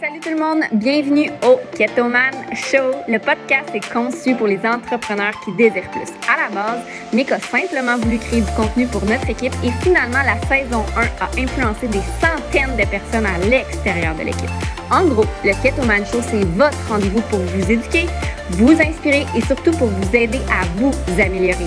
Salut 0.00 0.20
tout 0.20 0.28
le 0.28 0.36
monde! 0.36 0.64
Bienvenue 0.72 1.30
au 1.42 1.58
Ketoman 1.74 2.34
Show. 2.52 2.92
Le 3.08 3.18
podcast 3.18 3.70
est 3.72 3.92
conçu 3.92 4.34
pour 4.34 4.46
les 4.46 4.58
entrepreneurs 4.58 5.32
qui 5.42 5.52
désirent 5.52 5.90
plus. 5.90 6.12
À 6.28 6.36
la 6.36 6.54
base, 6.54 6.80
Nick 7.14 7.32
a 7.32 7.38
simplement 7.38 7.96
voulu 7.96 8.18
créer 8.18 8.42
du 8.42 8.52
contenu 8.52 8.86
pour 8.86 9.02
notre 9.06 9.30
équipe 9.30 9.54
et 9.64 9.70
finalement, 9.82 10.22
la 10.22 10.38
saison 10.48 10.84
1 10.96 11.24
a 11.24 11.40
influencé 11.40 11.88
des 11.88 12.02
centaines 12.20 12.76
de 12.76 12.84
personnes 12.86 13.24
à 13.24 13.38
l'extérieur 13.48 14.14
de 14.16 14.24
l'équipe. 14.24 14.50
En 14.90 15.06
gros, 15.06 15.24
le 15.44 15.52
Ketoman 15.62 16.04
Show, 16.04 16.20
c'est 16.20 16.44
votre 16.44 16.78
rendez-vous 16.88 17.22
pour 17.22 17.38
vous 17.38 17.70
éduquer, 17.70 18.06
vous 18.50 18.72
inspirer 18.72 19.24
et 19.34 19.40
surtout 19.40 19.72
pour 19.72 19.88
vous 19.88 20.16
aider 20.16 20.40
à 20.50 20.66
vous 20.76 20.92
améliorer. 21.18 21.66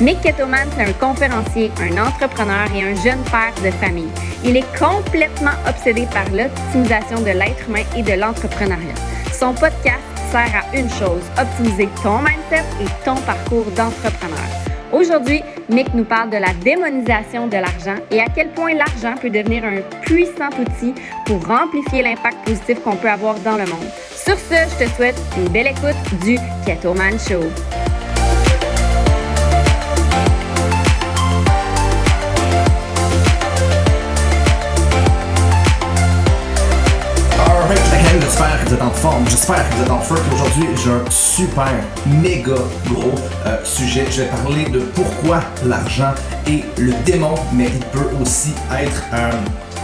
Mick 0.00 0.22
Ketoman, 0.22 0.66
c'est 0.74 0.84
un 0.84 0.92
conférencier, 0.94 1.70
un 1.78 2.02
entrepreneur 2.02 2.66
et 2.74 2.82
un 2.82 2.94
jeune 2.94 3.22
père 3.24 3.52
de 3.62 3.70
famille. 3.70 4.08
Il 4.42 4.56
est 4.56 4.78
complètement 4.78 5.50
obsédé 5.68 6.06
par 6.10 6.24
l'optimisation 6.30 7.20
de 7.20 7.38
l'être 7.38 7.68
humain 7.68 7.84
et 7.94 8.02
de 8.02 8.14
l'entrepreneuriat. 8.18 8.94
Son 9.30 9.52
podcast 9.52 10.00
sert 10.32 10.54
à 10.54 10.74
une 10.74 10.88
chose, 10.88 11.22
optimiser 11.38 11.86
ton 12.02 12.18
mindset 12.18 12.64
et 12.80 13.04
ton 13.04 13.16
parcours 13.16 13.66
d'entrepreneur. 13.76 14.48
Aujourd'hui, 14.90 15.42
Mick 15.68 15.92
nous 15.92 16.04
parle 16.04 16.30
de 16.30 16.38
la 16.38 16.54
démonisation 16.54 17.46
de 17.48 17.58
l'argent 17.58 17.96
et 18.10 18.20
à 18.20 18.26
quel 18.34 18.48
point 18.52 18.72
l'argent 18.72 19.16
peut 19.20 19.30
devenir 19.30 19.64
un 19.66 19.82
puissant 20.00 20.48
outil 20.58 20.94
pour 21.26 21.42
amplifier 21.50 22.02
l'impact 22.02 22.38
positif 22.46 22.82
qu'on 22.82 22.96
peut 22.96 23.10
avoir 23.10 23.34
dans 23.40 23.58
le 23.58 23.66
monde. 23.66 23.86
Sur 24.14 24.38
ce, 24.38 24.54
je 24.54 24.84
te 24.86 24.90
souhaite 24.92 25.20
une 25.36 25.48
belle 25.50 25.68
écoute 25.68 26.24
du 26.24 26.38
Ketoman 26.64 27.18
Show. 27.18 27.42
Vous 38.70 38.76
êtes 38.76 38.82
en 38.82 38.90
forme, 38.90 39.24
j'espère 39.28 39.68
que 39.68 39.74
vous 39.74 39.82
êtes 39.82 39.90
en 39.90 39.98
feu. 39.98 40.14
Aujourd'hui, 40.32 40.68
j'ai 40.76 40.90
un 40.90 41.10
super, 41.10 41.72
méga 42.22 42.54
gros 42.86 43.14
euh, 43.44 43.56
sujet. 43.64 44.06
Je 44.08 44.22
vais 44.22 44.28
parler 44.28 44.64
de 44.66 44.78
pourquoi 44.94 45.40
l'argent 45.66 46.12
est 46.46 46.62
le 46.78 46.92
démon, 47.04 47.34
mais 47.52 47.66
il 47.66 47.84
peut 47.86 48.06
aussi 48.22 48.52
être 48.72 49.02
un, 49.12 49.30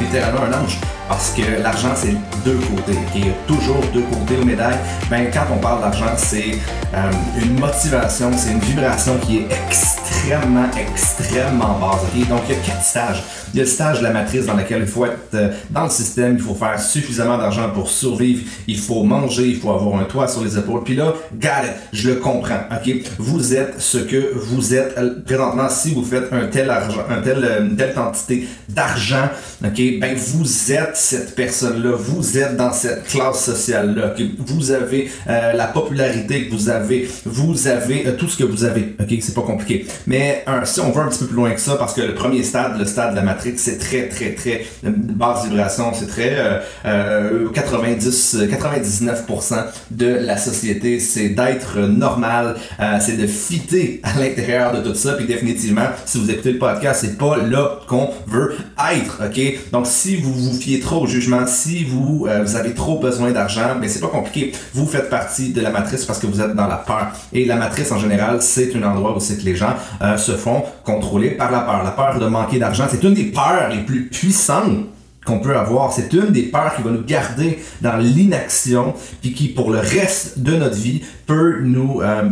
littéralement 0.01 0.43
un 0.43 0.63
ange. 0.63 0.79
Parce 1.09 1.31
que 1.31 1.61
l'argent, 1.63 1.95
c'est 1.97 2.15
deux 2.45 2.59
côtés. 2.59 2.99
Il 3.17 3.27
y 3.27 3.31
a 3.31 3.33
toujours 3.49 3.81
deux 3.93 4.03
côtés 4.03 4.37
aux 4.41 4.45
médailles. 4.45 4.79
Ben, 5.11 5.31
quand 5.33 5.47
on 5.53 5.59
parle 5.59 5.81
d'argent, 5.81 6.13
c'est 6.17 6.53
euh, 6.95 7.11
une 7.43 7.59
motivation, 7.59 8.31
c'est 8.37 8.53
une 8.53 8.61
vibration 8.61 9.17
qui 9.19 9.39
est 9.39 9.49
extrêmement, 9.67 10.69
extrêmement 10.79 11.79
basse. 11.81 12.03
Donc, 12.29 12.43
il 12.49 12.55
y 12.55 12.59
a 12.59 12.61
quatre 12.61 12.83
stages. 12.83 13.23
Le 13.57 13.65
stage 13.65 14.01
de 14.01 14.05
la 14.05 14.11
matrice 14.11 14.45
dans 14.45 14.55
lequel 14.55 14.83
il 14.83 14.87
faut 14.87 15.07
être 15.07 15.17
euh, 15.35 15.49
dans 15.71 15.85
le 15.85 15.91
système, 15.91 16.35
il 16.35 16.43
faut 16.43 16.55
faire 16.55 16.79
suffisamment 16.79 17.39
d'argent 17.39 17.71
pour 17.71 17.89
survivre, 17.89 18.45
il 18.67 18.79
faut 18.79 19.03
manger, 19.03 19.47
il 19.47 19.57
faut 19.57 19.71
avoir 19.71 19.99
un 19.99 20.05
toit 20.05 20.29
sur 20.29 20.45
les 20.45 20.59
épaules. 20.59 20.83
Puis 20.85 20.95
là, 20.95 21.15
got 21.35 21.49
je 21.93 22.11
le 22.11 22.17
comprends. 22.17 22.61
Ok, 22.71 22.95
vous 23.19 23.55
êtes 23.55 23.81
ce 23.81 23.99
que 23.99 24.35
vous 24.35 24.75
êtes 24.75 24.99
euh, 24.99 25.23
présentement. 25.25 25.69
Si 25.71 25.95
vous 25.95 26.05
faites 26.05 26.31
un 26.33 26.47
tel 26.49 26.69
argent, 26.69 27.01
un 27.09 27.23
tel, 27.23 27.49
une 27.63 27.77
telle 27.77 27.95
quantité 27.95 28.47
d'argent, 28.69 29.31
ok, 29.65 29.81
ben 30.01 30.15
vous 30.17 30.73
êtes 30.73 30.97
cette 30.97 31.35
personne-là, 31.35 31.93
vous 31.97 32.37
êtes 32.37 32.57
dans 32.57 32.73
cette 32.73 33.05
classe 33.05 33.43
sociale-là, 33.43 34.11
que 34.11 34.25
vous 34.39 34.71
avez 34.71 35.11
euh, 35.29 35.55
la 35.55 35.67
popularité 35.67 36.47
que 36.47 36.53
vous 36.53 36.69
avez, 36.69 37.09
vous 37.25 37.69
avez 37.69 38.07
euh, 38.07 38.13
tout 38.17 38.29
ce 38.29 38.37
que 38.37 38.45
vous 38.45 38.65
avez, 38.65 38.97
ok, 39.01 39.17
c'est 39.21 39.35
pas 39.35 39.43
compliqué. 39.43 39.87
Mais 40.07 40.45
si 40.65 40.81
on 40.81 40.91
va 40.91 41.03
un 41.03 41.09
petit 41.09 41.21
peu 41.21 41.27
plus 41.27 41.37
loin 41.37 41.53
que 41.53 41.61
ça, 41.61 41.77
parce 41.77 41.95
que 41.95 42.03
le 42.03 42.15
premier 42.15 42.43
stade, 42.43 42.79
le 42.79 42.85
stade 42.85 43.13
de 43.13 43.17
la 43.17 43.23
matrice, 43.23 43.46
c'est 43.57 43.79
très, 43.79 44.09
très, 44.09 44.35
très 44.35 44.67
basse 44.83 45.47
vibration, 45.47 45.93
c'est 45.95 46.09
très 46.09 46.37
90, 46.85 48.37
euh, 48.37 48.47
99% 48.47 49.65
de 49.91 50.07
la 50.07 50.37
société, 50.37 51.01
c'est 51.01 51.31
d'être 51.31 51.79
normal, 51.79 52.57
c'est 53.01 53.17
de 53.17 53.27
fitter 53.27 54.01
à 54.03 54.19
l'intérieur 54.19 54.73
de 54.73 54.89
tout 54.89 54.95
ça, 54.95 55.15
puis 55.15 55.27
définitivement, 55.27 55.87
si 56.05 56.19
vous 56.19 56.31
écoutez 56.31 56.53
le 56.53 56.59
podcast, 56.59 57.01
c'est 57.03 57.19
pas 57.19 57.37
là 57.37 57.81
qu'on 57.87 58.11
veut 58.27 58.57
être, 58.93 59.23
ok? 59.27 59.71
Donc 59.73 59.87
si 59.87 60.17
vous 60.17 60.33
vous 60.33 60.53
fiez 60.53 60.81
trop 60.81 61.03
au 61.03 61.07
jugement, 61.07 61.47
si 61.47 61.85
vous, 61.85 62.27
euh, 62.29 62.43
vous 62.43 62.57
avez 62.57 62.75
trop 62.75 62.99
besoin 62.99 63.31
d'argent, 63.31 63.77
mais 63.81 63.89
c'est 63.89 64.01
pas 64.01 64.09
compliqué. 64.09 64.53
Vous 64.75 64.87
faites 64.87 65.11
partie 65.11 65.53
de 65.53 65.61
la 65.61 65.71
matrice 65.71 66.05
parce 66.05 66.19
que 66.19 66.27
vous 66.27 66.41
êtes 66.41 66.55
dans 66.55 66.67
la 66.67 66.77
peur. 66.77 67.09
Et 67.33 67.45
la 67.45 67.57
matrice, 67.57 67.91
en 67.93 67.99
général, 67.99 68.43
c'est 68.43 68.75
un 68.77 68.83
endroit 68.83 69.17
où 69.17 69.21
c'est 69.21 69.39
que 69.39 69.45
les 69.45 69.57
gens 69.57 69.75
euh, 70.03 70.17
se 70.17 70.33
font 70.33 70.63
contrôler 70.85 71.31
par 71.31 71.51
la 71.51 71.61
peur. 71.61 71.83
La 71.85 71.91
peur 71.91 72.19
de 72.19 72.27
manquer 72.27 72.59
d'argent, 72.59 72.87
c'est 72.91 73.03
une 73.03 73.15
des 73.15 73.25
les 73.71 73.83
plus 73.83 74.09
puissantes 74.09 74.87
qu'on 75.25 75.41
peut 75.41 75.57
avoir. 75.57 75.93
C'est 75.93 76.13
une 76.13 76.31
des 76.31 76.45
peurs 76.45 76.75
qui 76.77 76.83
va 76.83 76.91
nous 76.91 77.05
garder 77.05 77.59
dans 77.81 77.97
l'inaction, 77.97 78.95
puis 79.21 79.33
qui, 79.33 79.49
pour 79.49 79.71
le 79.71 79.81
reste 79.81 80.39
de 80.39 80.57
notre 80.57 80.77
vie, 80.77 81.03
peut 81.27 81.61
nous... 81.63 82.01
Euh, 82.03 82.29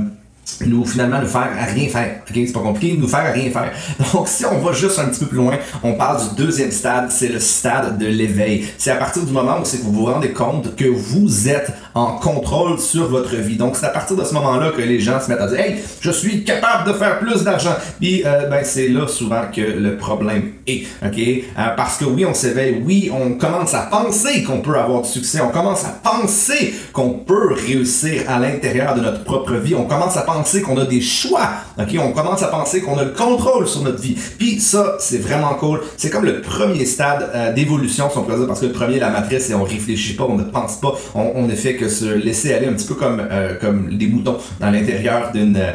nous 0.66 0.84
finalement 0.84 1.20
nous 1.20 1.26
faire 1.26 1.50
à 1.58 1.64
rien 1.64 1.88
faire. 1.88 2.22
Ok, 2.28 2.34
c'est 2.34 2.52
pas 2.52 2.60
compliqué, 2.60 2.96
nous 2.98 3.08
faire 3.08 3.20
à 3.20 3.32
rien 3.32 3.50
faire. 3.50 3.72
Donc 4.12 4.28
si 4.28 4.44
on 4.44 4.58
va 4.58 4.72
juste 4.72 4.98
un 4.98 5.06
petit 5.06 5.20
peu 5.20 5.26
plus 5.26 5.38
loin, 5.38 5.58
on 5.82 5.94
parle 5.94 6.20
du 6.28 6.36
deuxième 6.36 6.70
stade, 6.70 7.10
c'est 7.10 7.28
le 7.28 7.40
stade 7.40 7.98
de 7.98 8.06
l'éveil. 8.06 8.66
C'est 8.78 8.90
à 8.90 8.96
partir 8.96 9.24
du 9.24 9.32
moment 9.32 9.60
où 9.60 9.64
c'est 9.64 9.78
que 9.78 9.84
vous 9.84 9.92
vous 9.92 10.04
rendez 10.04 10.32
compte 10.32 10.76
que 10.76 10.84
vous 10.84 11.48
êtes 11.48 11.72
en 11.94 12.12
contrôle 12.16 12.78
sur 12.78 13.08
votre 13.08 13.34
vie. 13.36 13.56
Donc 13.56 13.76
c'est 13.76 13.86
à 13.86 13.90
partir 13.90 14.16
de 14.16 14.24
ce 14.24 14.34
moment-là 14.34 14.70
que 14.70 14.82
les 14.82 15.00
gens 15.00 15.20
se 15.20 15.30
mettent 15.30 15.40
à 15.40 15.46
dire 15.46 15.60
Hey, 15.60 15.76
je 16.00 16.10
suis 16.10 16.44
capable 16.44 16.88
de 16.88 16.96
faire 16.96 17.18
plus 17.18 17.42
d'argent. 17.44 17.74
Puis 18.00 18.22
euh, 18.24 18.48
ben 18.48 18.64
c'est 18.64 18.88
là 18.88 19.06
souvent 19.06 19.42
que 19.54 19.60
le 19.60 19.96
problème 19.96 20.52
est. 20.66 20.86
Ok, 21.04 21.18
euh, 21.18 21.42
parce 21.76 21.98
que 21.98 22.04
oui, 22.04 22.24
on 22.24 22.34
s'éveille, 22.34 22.82
oui, 22.84 23.10
on 23.12 23.32
commence 23.32 23.74
à 23.74 23.82
penser 23.82 24.42
qu'on 24.42 24.60
peut 24.60 24.76
avoir 24.76 25.02
du 25.02 25.08
succès, 25.08 25.40
on 25.40 25.50
commence 25.50 25.84
à 25.84 25.88
penser 26.02 26.74
qu'on 26.92 27.10
peut 27.10 27.54
réussir 27.54 28.22
à 28.28 28.38
l'intérieur 28.38 28.94
de 28.94 29.00
notre 29.00 29.24
propre 29.24 29.54
vie, 29.54 29.74
on 29.74 29.84
commence 29.84 30.16
à 30.16 30.22
penser 30.22 30.62
qu'on 30.62 30.78
a 30.78 30.84
des 30.84 31.00
choix. 31.00 31.48
OK? 31.78 31.88
On 31.98 32.12
commence 32.12 32.42
à 32.42 32.48
penser 32.48 32.80
qu'on 32.80 32.98
a 32.98 33.04
le 33.04 33.10
contrôle 33.10 33.66
sur 33.66 33.82
notre 33.82 34.00
vie. 34.00 34.16
Puis 34.38 34.60
ça, 34.60 34.96
c'est 35.00 35.18
vraiment 35.18 35.54
cool. 35.54 35.80
C'est 35.96 36.10
comme 36.10 36.24
le 36.24 36.40
premier 36.40 36.84
stade 36.84 37.30
euh, 37.34 37.52
d'évolution, 37.52 38.10
si 38.10 38.18
on 38.18 38.22
peut 38.22 38.36
dire, 38.36 38.46
parce 38.46 38.60
que 38.60 38.66
le 38.66 38.72
premier, 38.72 38.98
la 38.98 39.10
matrice, 39.10 39.50
et 39.50 39.54
on 39.54 39.64
réfléchit 39.64 40.14
pas, 40.14 40.24
on 40.24 40.36
ne 40.36 40.44
pense 40.44 40.76
pas. 40.76 40.94
On, 41.14 41.44
ne 41.44 41.54
fait 41.54 41.74
que 41.74 41.83
se 41.88 42.04
laisser 42.04 42.52
aller 42.54 42.66
un 42.66 42.72
petit 42.72 42.86
peu 42.86 42.94
comme, 42.94 43.22
euh, 43.30 43.54
comme 43.60 43.96
des 43.96 44.06
moutons 44.06 44.38
dans 44.60 44.70
l'intérieur 44.70 45.32
d'une, 45.32 45.56
euh, 45.56 45.72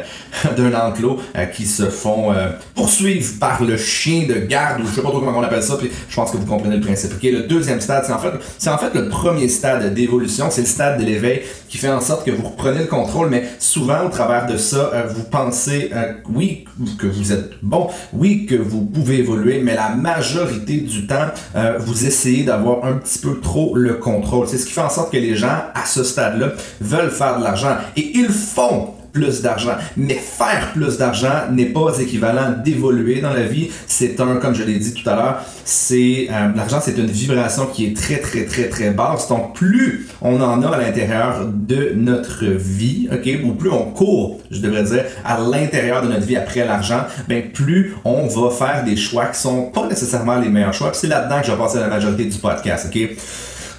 d'un 0.56 0.74
enclos 0.74 1.20
qui 1.54 1.66
se 1.66 1.84
font 1.84 2.32
poursuivre 2.74 3.38
par 3.38 3.62
le 3.62 3.76
chien 3.76 4.26
de 4.28 4.34
garde, 4.34 4.82
ou 4.82 4.86
je 4.86 4.94
sais 4.94 5.02
pas 5.02 5.10
trop 5.10 5.20
comment 5.20 5.38
on 5.38 5.42
appelle 5.42 5.62
ça, 5.62 5.76
puis 5.76 5.90
je 6.08 6.14
pense 6.14 6.30
que 6.30 6.36
vous 6.36 6.46
comprenez 6.46 6.76
le 6.76 6.82
principe. 6.82 7.12
OK? 7.14 7.22
Le 7.22 7.42
deuxième 7.42 7.80
stade, 7.80 8.04
c'est 8.06 8.12
en 8.12 8.18
fait, 8.18 8.32
c'est 8.58 8.70
en 8.70 8.78
fait 8.78 8.94
le 8.94 9.08
premier 9.08 9.48
stade 9.48 9.92
d'évolution, 9.94 10.46
c'est 10.50 10.62
le 10.62 10.66
stade 10.66 11.00
de 11.00 11.04
l'éveil 11.04 11.42
qui 11.70 11.78
fait 11.78 11.88
en 11.88 12.00
sorte 12.00 12.26
que 12.26 12.32
vous 12.32 12.48
reprenez 12.48 12.80
le 12.80 12.86
contrôle, 12.86 13.30
mais 13.30 13.44
souvent 13.60 14.04
au 14.04 14.08
travers 14.08 14.46
de 14.46 14.56
ça, 14.56 14.90
euh, 14.92 15.06
vous 15.08 15.22
pensez, 15.22 15.90
euh, 15.94 16.14
oui, 16.28 16.64
que 16.98 17.06
vous 17.06 17.32
êtes 17.32 17.52
bon, 17.62 17.88
oui, 18.12 18.44
que 18.46 18.56
vous 18.56 18.84
pouvez 18.84 19.20
évoluer, 19.20 19.60
mais 19.62 19.76
la 19.76 19.90
majorité 19.90 20.78
du 20.78 21.06
temps, 21.06 21.28
euh, 21.54 21.78
vous 21.78 22.06
essayez 22.06 22.42
d'avoir 22.42 22.84
un 22.84 22.94
petit 22.94 23.20
peu 23.20 23.38
trop 23.40 23.76
le 23.76 23.94
contrôle. 23.94 24.48
C'est 24.48 24.58
ce 24.58 24.66
qui 24.66 24.72
fait 24.72 24.80
en 24.80 24.90
sorte 24.90 25.12
que 25.12 25.16
les 25.16 25.36
gens, 25.36 25.62
à 25.74 25.86
ce 25.86 25.99
stade-là, 26.02 26.52
veulent 26.80 27.10
faire 27.10 27.38
de 27.38 27.44
l'argent. 27.44 27.76
Et 27.96 28.12
ils 28.14 28.30
font 28.30 28.94
plus 29.12 29.42
d'argent. 29.42 29.74
Mais 29.96 30.14
faire 30.14 30.72
plus 30.72 30.98
d'argent 30.98 31.50
n'est 31.50 31.66
pas 31.66 31.98
équivalent 31.98 32.54
d'évoluer 32.64 33.20
dans 33.20 33.32
la 33.32 33.42
vie. 33.42 33.70
C'est 33.86 34.20
un, 34.20 34.36
comme 34.36 34.54
je 34.54 34.62
l'ai 34.62 34.78
dit 34.78 34.94
tout 34.94 35.08
à 35.08 35.14
l'heure, 35.14 35.40
c'est 35.64 36.28
euh, 36.30 36.48
l'argent, 36.54 36.78
c'est 36.82 36.96
une 36.96 37.06
vibration 37.06 37.66
qui 37.66 37.86
est 37.86 37.96
très 37.96 38.18
très 38.18 38.44
très 38.44 38.68
très 38.68 38.90
basse. 38.90 39.28
Donc 39.28 39.54
plus 39.54 40.08
on 40.20 40.40
en 40.40 40.62
a 40.62 40.68
à 40.68 40.78
l'intérieur 40.78 41.46
de 41.46 41.92
notre 41.94 42.44
vie, 42.46 43.08
ok, 43.12 43.28
ou 43.44 43.52
plus 43.52 43.70
on 43.70 43.90
court, 43.90 44.40
je 44.50 44.60
devrais 44.60 44.84
dire, 44.84 45.04
à 45.24 45.38
l'intérieur 45.38 46.02
de 46.02 46.08
notre 46.08 46.26
vie 46.26 46.36
après 46.36 46.64
l'argent, 46.64 47.04
ben 47.28 47.50
plus 47.50 47.94
on 48.04 48.26
va 48.26 48.50
faire 48.50 48.84
des 48.84 48.96
choix 48.96 49.26
qui 49.26 49.40
sont 49.40 49.64
pas 49.64 49.86
nécessairement 49.86 50.36
les 50.36 50.48
meilleurs 50.48 50.74
choix. 50.74 50.90
c'est 50.94 51.08
là-dedans 51.08 51.40
que 51.40 51.46
je 51.46 51.52
vais 51.52 51.58
passer 51.58 51.78
la 51.78 51.88
majorité 51.88 52.24
du 52.24 52.38
podcast, 52.38 52.88
ok? 52.90 53.16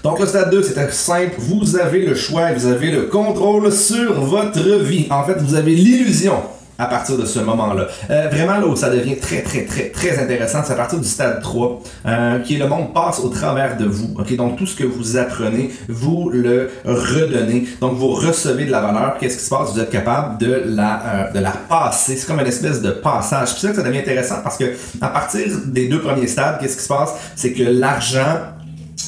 Donc 0.04 0.20
le 0.20 0.26
stade 0.26 0.50
2, 0.50 0.64
c'est 0.64 0.92
simple, 0.92 1.36
vous 1.38 1.76
avez 1.78 2.06
le 2.06 2.16
choix 2.16 2.52
vous 2.54 2.66
avez 2.66 2.92
le 2.92 3.04
contrôle 3.04 3.72
sur 3.72 4.20
votre 4.20 4.80
vie. 4.80 5.08
En 5.12 5.24
fait, 5.24 5.36
vous 5.40 5.54
avez 5.54 5.76
l'illusion 5.76 6.42
à 6.80 6.86
partir 6.88 7.18
de 7.18 7.26
ce 7.26 7.38
moment-là. 7.40 7.88
Euh, 8.10 8.28
vraiment, 8.32 8.58
là 8.58 8.66
où 8.66 8.76
ça 8.76 8.90
devient 8.90 9.16
très, 9.18 9.42
très, 9.44 9.66
très, 9.66 9.90
très 9.90 10.18
intéressant, 10.18 10.62
c'est 10.66 10.74
à 10.74 10.76
partir 10.76 11.00
du 11.00 11.08
stade 11.08 11.40
3, 11.40 11.82
euh, 12.08 12.40
qui 12.40 12.56
est 12.56 12.58
le 12.58 12.68
monde 12.68 12.92
passe 12.92 13.20
au 13.20 13.30
travers 13.30 13.78
de 13.78 13.86
vous. 13.86 14.16
Ok, 14.18 14.36
Donc, 14.36 14.58
tout 14.58 14.66
ce 14.66 14.76
que 14.76 14.84
vous 14.84 15.18
apprenez, 15.18 15.70
vous 15.88 16.32
le 16.34 16.72
redonnez. 16.84 17.68
Donc, 17.80 17.94
vous 17.94 18.10
recevez 18.10 18.66
de 18.66 18.72
la 18.72 18.82
valeur. 18.82 19.18
Qu'est-ce 19.20 19.38
qui 19.38 19.44
se 19.44 19.50
passe? 19.50 19.72
Vous 19.72 19.80
êtes 19.80 19.92
capable 19.92 20.40
de 20.40 20.64
la, 20.66 21.04
euh, 21.06 21.32
de 21.32 21.40
la 21.40 21.52
passer. 21.52 22.16
C'est 22.16 22.26
comme 22.26 22.40
une 22.40 22.48
espèce 22.48 22.82
de 22.82 22.90
passage. 22.90 23.50
C'est 23.50 23.68
ça 23.68 23.70
que 23.70 23.76
ça 23.76 23.84
devient 23.84 24.00
intéressant 24.00 24.38
parce 24.44 24.58
que 24.58 24.74
à 25.02 25.10
partir 25.10 25.48
des 25.68 25.88
deux 25.88 26.02
premiers 26.02 26.28
stades, 26.28 26.58
qu'est-ce 26.60 26.78
qui 26.78 26.84
se 26.84 26.90
passe? 26.90 27.14
C'est 27.36 27.54
que 27.54 27.64
l'argent 27.64 28.38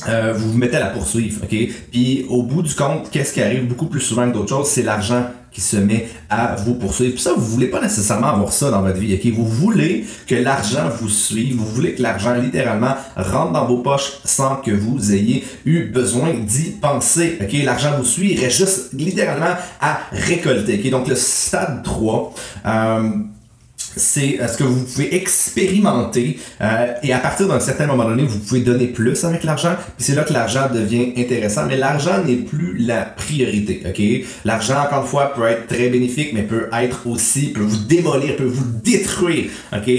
euh, 0.07 0.33
vous 0.35 0.51
vous 0.51 0.57
mettez 0.57 0.77
à 0.77 0.79
la 0.79 0.87
poursuivre, 0.87 1.41
ok? 1.43 1.55
Puis 1.91 2.25
au 2.29 2.43
bout 2.43 2.61
du 2.61 2.73
compte, 2.73 3.09
qu'est-ce 3.11 3.33
qui 3.33 3.41
arrive 3.41 3.67
beaucoup 3.67 3.87
plus 3.87 4.01
souvent 4.01 4.27
que 4.29 4.33
d'autres 4.33 4.49
choses, 4.49 4.67
c'est 4.67 4.83
l'argent 4.83 5.25
qui 5.53 5.61
se 5.61 5.77
met 5.77 6.07
à 6.29 6.55
vous 6.55 6.73
poursuivre. 6.73 7.13
Puis 7.13 7.21
ça, 7.21 7.33
vous 7.35 7.45
voulez 7.45 7.67
pas 7.67 7.79
nécessairement 7.79 8.27
avoir 8.27 8.51
ça 8.51 8.71
dans 8.71 8.81
votre 8.81 8.97
vie, 8.97 9.13
ok? 9.13 9.33
Vous 9.33 9.45
voulez 9.45 10.05
que 10.27 10.35
l'argent 10.35 10.89
vous 10.99 11.09
suive, 11.09 11.55
vous 11.55 11.65
voulez 11.65 11.93
que 11.93 12.01
l'argent 12.01 12.33
littéralement 12.33 12.95
rentre 13.15 13.51
dans 13.51 13.65
vos 13.65 13.77
poches 13.77 14.13
sans 14.25 14.55
que 14.57 14.71
vous 14.71 15.13
ayez 15.13 15.45
eu 15.65 15.85
besoin 15.85 16.33
d'y 16.33 16.71
penser, 16.71 17.37
ok? 17.39 17.53
L'argent 17.63 17.91
vous 17.97 18.05
suit, 18.05 18.33
il 18.33 18.39
reste 18.39 18.57
juste 18.57 18.93
littéralement 18.93 19.55
à 19.79 19.99
récolter, 20.11 20.81
ok? 20.83 20.89
Donc 20.89 21.07
le 21.07 21.15
stade 21.15 21.83
3, 21.83 22.33
euh, 22.65 23.09
c'est 23.95 24.39
ce 24.47 24.57
que 24.57 24.63
vous 24.63 24.83
pouvez 24.83 25.15
expérimenter 25.15 26.39
euh, 26.61 26.93
et 27.03 27.13
à 27.13 27.19
partir 27.19 27.47
d'un 27.47 27.59
certain 27.59 27.87
moment 27.87 28.05
donné, 28.05 28.23
vous 28.23 28.39
pouvez 28.39 28.61
donner 28.61 28.87
plus 28.87 29.23
avec 29.23 29.43
l'argent. 29.43 29.75
Puis 29.97 30.05
c'est 30.05 30.15
là 30.15 30.23
que 30.23 30.33
l'argent 30.33 30.67
devient 30.73 31.13
intéressant. 31.17 31.65
Mais 31.67 31.77
l'argent 31.77 32.23
n'est 32.23 32.35
plus 32.35 32.77
la 32.77 33.01
priorité. 33.03 33.83
Ok, 33.87 34.27
l'argent 34.45 34.81
encore 34.81 35.03
une 35.03 35.07
fois 35.07 35.33
peut 35.33 35.47
être 35.47 35.67
très 35.67 35.89
bénéfique, 35.89 36.31
mais 36.33 36.43
peut 36.43 36.69
être 36.73 37.07
aussi 37.07 37.47
peut 37.47 37.61
vous 37.61 37.85
démolir, 37.85 38.35
peut 38.35 38.43
vous 38.43 38.65
détruire. 38.83 39.45
Ok? 39.75 39.91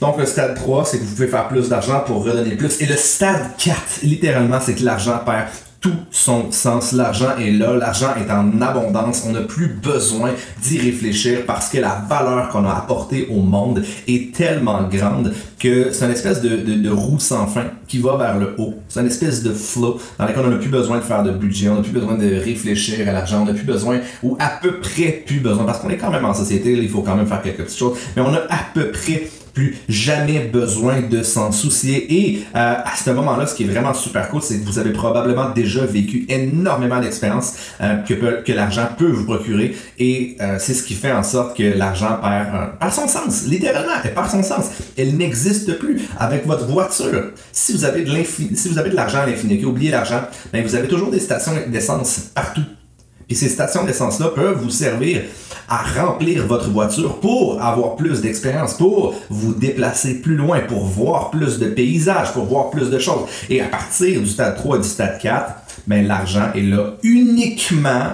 Donc 0.00 0.18
le 0.18 0.26
stade 0.26 0.54
3, 0.54 0.84
c'est 0.84 0.98
que 0.98 1.04
vous 1.04 1.14
pouvez 1.14 1.28
faire 1.28 1.48
plus 1.48 1.68
d'argent 1.68 2.00
pour 2.00 2.24
redonner 2.24 2.56
plus. 2.56 2.80
Et 2.80 2.86
le 2.86 2.96
stade 2.96 3.56
4, 3.58 4.00
littéralement, 4.02 4.58
c'est 4.60 4.74
que 4.74 4.84
l'argent 4.84 5.18
perd 5.24 5.46
tout 5.84 5.92
son 6.10 6.50
sens. 6.50 6.92
L'argent 6.92 7.36
est 7.38 7.50
là, 7.50 7.74
l'argent 7.74 8.14
est 8.16 8.32
en 8.32 8.58
abondance, 8.62 9.24
on 9.28 9.32
n'a 9.32 9.42
plus 9.42 9.68
besoin 9.68 10.30
d'y 10.62 10.78
réfléchir 10.78 11.40
parce 11.46 11.68
que 11.68 11.76
la 11.76 12.02
valeur 12.08 12.48
qu'on 12.48 12.64
a 12.64 12.72
apportée 12.72 13.28
au 13.30 13.42
monde 13.42 13.84
est 14.08 14.34
tellement 14.34 14.88
grande 14.88 15.34
que 15.58 15.92
c'est 15.92 16.06
une 16.06 16.12
espèce 16.12 16.40
de, 16.40 16.56
de, 16.56 16.90
roue 16.90 17.18
sans 17.18 17.46
fin 17.46 17.64
qui 17.86 17.98
va 17.98 18.16
vers 18.16 18.38
le 18.38 18.54
haut. 18.56 18.76
C'est 18.88 19.00
une 19.00 19.08
espèce 19.08 19.42
de 19.42 19.52
flow 19.52 20.00
dans 20.18 20.24
lequel 20.24 20.42
on 20.46 20.50
n'a 20.50 20.56
plus 20.56 20.70
besoin 20.70 20.96
de 20.96 21.02
faire 21.02 21.22
de 21.22 21.32
budget, 21.32 21.68
on 21.68 21.74
n'a 21.74 21.82
plus 21.82 21.92
besoin 21.92 22.14
de 22.14 22.34
réfléchir 22.34 23.06
à 23.06 23.12
l'argent, 23.12 23.42
on 23.42 23.44
n'a 23.44 23.52
plus 23.52 23.64
besoin, 23.64 24.00
ou 24.22 24.38
à 24.40 24.48
peu 24.62 24.80
près 24.80 25.22
plus 25.26 25.40
besoin, 25.40 25.64
parce 25.64 25.80
qu'on 25.80 25.90
est 25.90 25.98
quand 25.98 26.10
même 26.10 26.24
en 26.24 26.32
société, 26.32 26.72
il 26.72 26.88
faut 26.88 27.02
quand 27.02 27.14
même 27.14 27.26
faire 27.26 27.42
quelques 27.42 27.64
petites 27.64 27.78
choses, 27.78 27.98
mais 28.16 28.22
on 28.22 28.32
a 28.32 28.40
à 28.48 28.60
peu 28.72 28.90
près 28.90 29.24
plus 29.54 29.78
jamais 29.88 30.40
besoin 30.40 31.00
de 31.00 31.22
s'en 31.22 31.52
soucier. 31.52 32.12
Et 32.12 32.44
euh, 32.54 32.74
à 32.84 32.92
ce 33.02 33.10
moment-là, 33.10 33.46
ce 33.46 33.54
qui 33.54 33.64
est 33.64 33.68
vraiment 33.68 33.94
super 33.94 34.28
cool, 34.28 34.42
c'est 34.42 34.60
que 34.60 34.66
vous 34.66 34.78
avez 34.78 34.90
probablement 34.90 35.50
déjà 35.50 35.86
vécu 35.86 36.26
énormément 36.28 37.00
d'expériences 37.00 37.54
euh, 37.80 37.96
que, 37.98 38.42
que 38.42 38.52
l'argent 38.52 38.88
peut 38.98 39.10
vous 39.10 39.24
procurer. 39.24 39.76
Et 39.98 40.36
euh, 40.40 40.56
c'est 40.58 40.74
ce 40.74 40.82
qui 40.82 40.94
fait 40.94 41.12
en 41.12 41.22
sorte 41.22 41.56
que 41.56 41.62
l'argent 41.62 42.18
perd, 42.20 42.78
perd 42.78 42.92
son 42.92 43.08
sens. 43.08 43.44
Littéralement, 43.46 43.92
elle 44.02 44.12
perd 44.12 44.30
son 44.30 44.42
sens. 44.42 44.66
Elle 44.98 45.16
n'existe 45.16 45.78
plus. 45.78 46.02
Avec 46.18 46.46
votre 46.46 46.66
voiture, 46.66 47.30
si 47.52 47.72
vous 47.72 47.84
avez 47.84 48.02
de 48.02 48.14
si 48.24 48.68
vous 48.68 48.78
avez 48.78 48.90
de 48.90 48.96
l'argent 48.96 49.18
à 49.18 49.26
l'infini, 49.26 49.64
oubliez 49.64 49.90
l'argent, 49.90 50.22
ben 50.52 50.64
vous 50.64 50.74
avez 50.74 50.88
toujours 50.88 51.10
des 51.10 51.20
stations 51.20 51.52
d'essence 51.68 52.30
partout. 52.34 52.62
Et 53.28 53.34
ces 53.34 53.48
stations 53.48 53.84
d'essence-là 53.84 54.28
peuvent 54.28 54.60
vous 54.60 54.70
servir 54.70 55.22
à 55.68 55.78
remplir 55.78 56.46
votre 56.46 56.70
voiture 56.70 57.20
pour 57.20 57.62
avoir 57.62 57.96
plus 57.96 58.20
d'expérience, 58.20 58.74
pour 58.74 59.14
vous 59.30 59.54
déplacer 59.54 60.20
plus 60.20 60.36
loin, 60.36 60.60
pour 60.60 60.84
voir 60.84 61.30
plus 61.30 61.58
de 61.58 61.66
paysages, 61.66 62.32
pour 62.32 62.44
voir 62.44 62.70
plus 62.70 62.90
de 62.90 62.98
choses. 62.98 63.26
Et 63.48 63.62
à 63.62 63.66
partir 63.66 64.20
du 64.20 64.26
stade 64.26 64.56
3 64.56 64.76
et 64.76 64.80
du 64.80 64.88
stade 64.88 65.18
4, 65.20 65.52
ben, 65.86 66.06
l'argent 66.06 66.50
est 66.54 66.60
là 66.60 66.94
uniquement, 67.02 68.10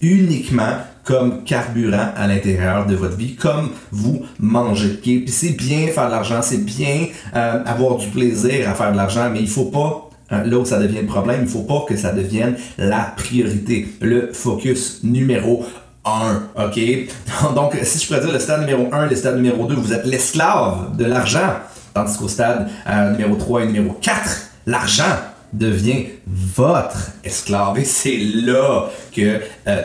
uniquement 0.00 0.76
comme 1.04 1.42
carburant 1.44 2.10
à 2.16 2.26
l'intérieur 2.26 2.86
de 2.86 2.94
votre 2.94 3.16
vie, 3.16 3.34
comme 3.34 3.70
vous 3.90 4.22
mangez. 4.38 5.00
Puis 5.02 5.24
c'est 5.28 5.56
bien 5.56 5.88
faire 5.88 6.06
de 6.06 6.12
l'argent, 6.12 6.42
c'est 6.42 6.64
bien 6.64 7.06
euh, 7.34 7.62
avoir 7.64 7.96
du 7.96 8.06
plaisir 8.08 8.68
à 8.68 8.74
faire 8.74 8.92
de 8.92 8.96
l'argent, 8.96 9.28
mais 9.32 9.40
il 9.40 9.48
faut 9.48 9.64
pas 9.64 10.08
là 10.32 10.58
où 10.58 10.64
ça 10.64 10.78
devient 10.78 11.02
le 11.02 11.06
problème, 11.06 11.40
il 11.42 11.48
faut 11.48 11.62
pas 11.62 11.84
que 11.86 11.96
ça 11.96 12.12
devienne 12.12 12.56
la 12.78 13.12
priorité, 13.16 13.88
le 14.00 14.30
focus 14.32 15.00
numéro 15.02 15.64
1, 16.04 16.64
OK? 16.64 16.80
Donc, 17.54 17.76
si 17.82 17.98
je 17.98 18.06
pourrais 18.06 18.20
dire 18.20 18.32
le 18.32 18.38
stade 18.38 18.60
numéro 18.60 18.88
1, 18.92 19.06
le 19.06 19.16
stade 19.16 19.36
numéro 19.36 19.66
2, 19.66 19.74
vous 19.74 19.92
êtes 19.92 20.06
l'esclave 20.06 20.96
de 20.96 21.04
l'argent. 21.04 21.54
Tandis 21.94 22.16
qu'au 22.16 22.28
stade 22.28 22.68
euh, 22.88 23.10
numéro 23.12 23.36
3 23.36 23.62
et 23.62 23.66
numéro 23.66 23.94
4, 24.00 24.18
l'argent 24.66 25.04
devient 25.52 26.06
votre 26.26 27.10
esclave. 27.24 27.78
Et 27.78 27.84
c'est 27.84 28.16
là 28.16 28.88
que 29.14 29.40
euh, 29.68 29.82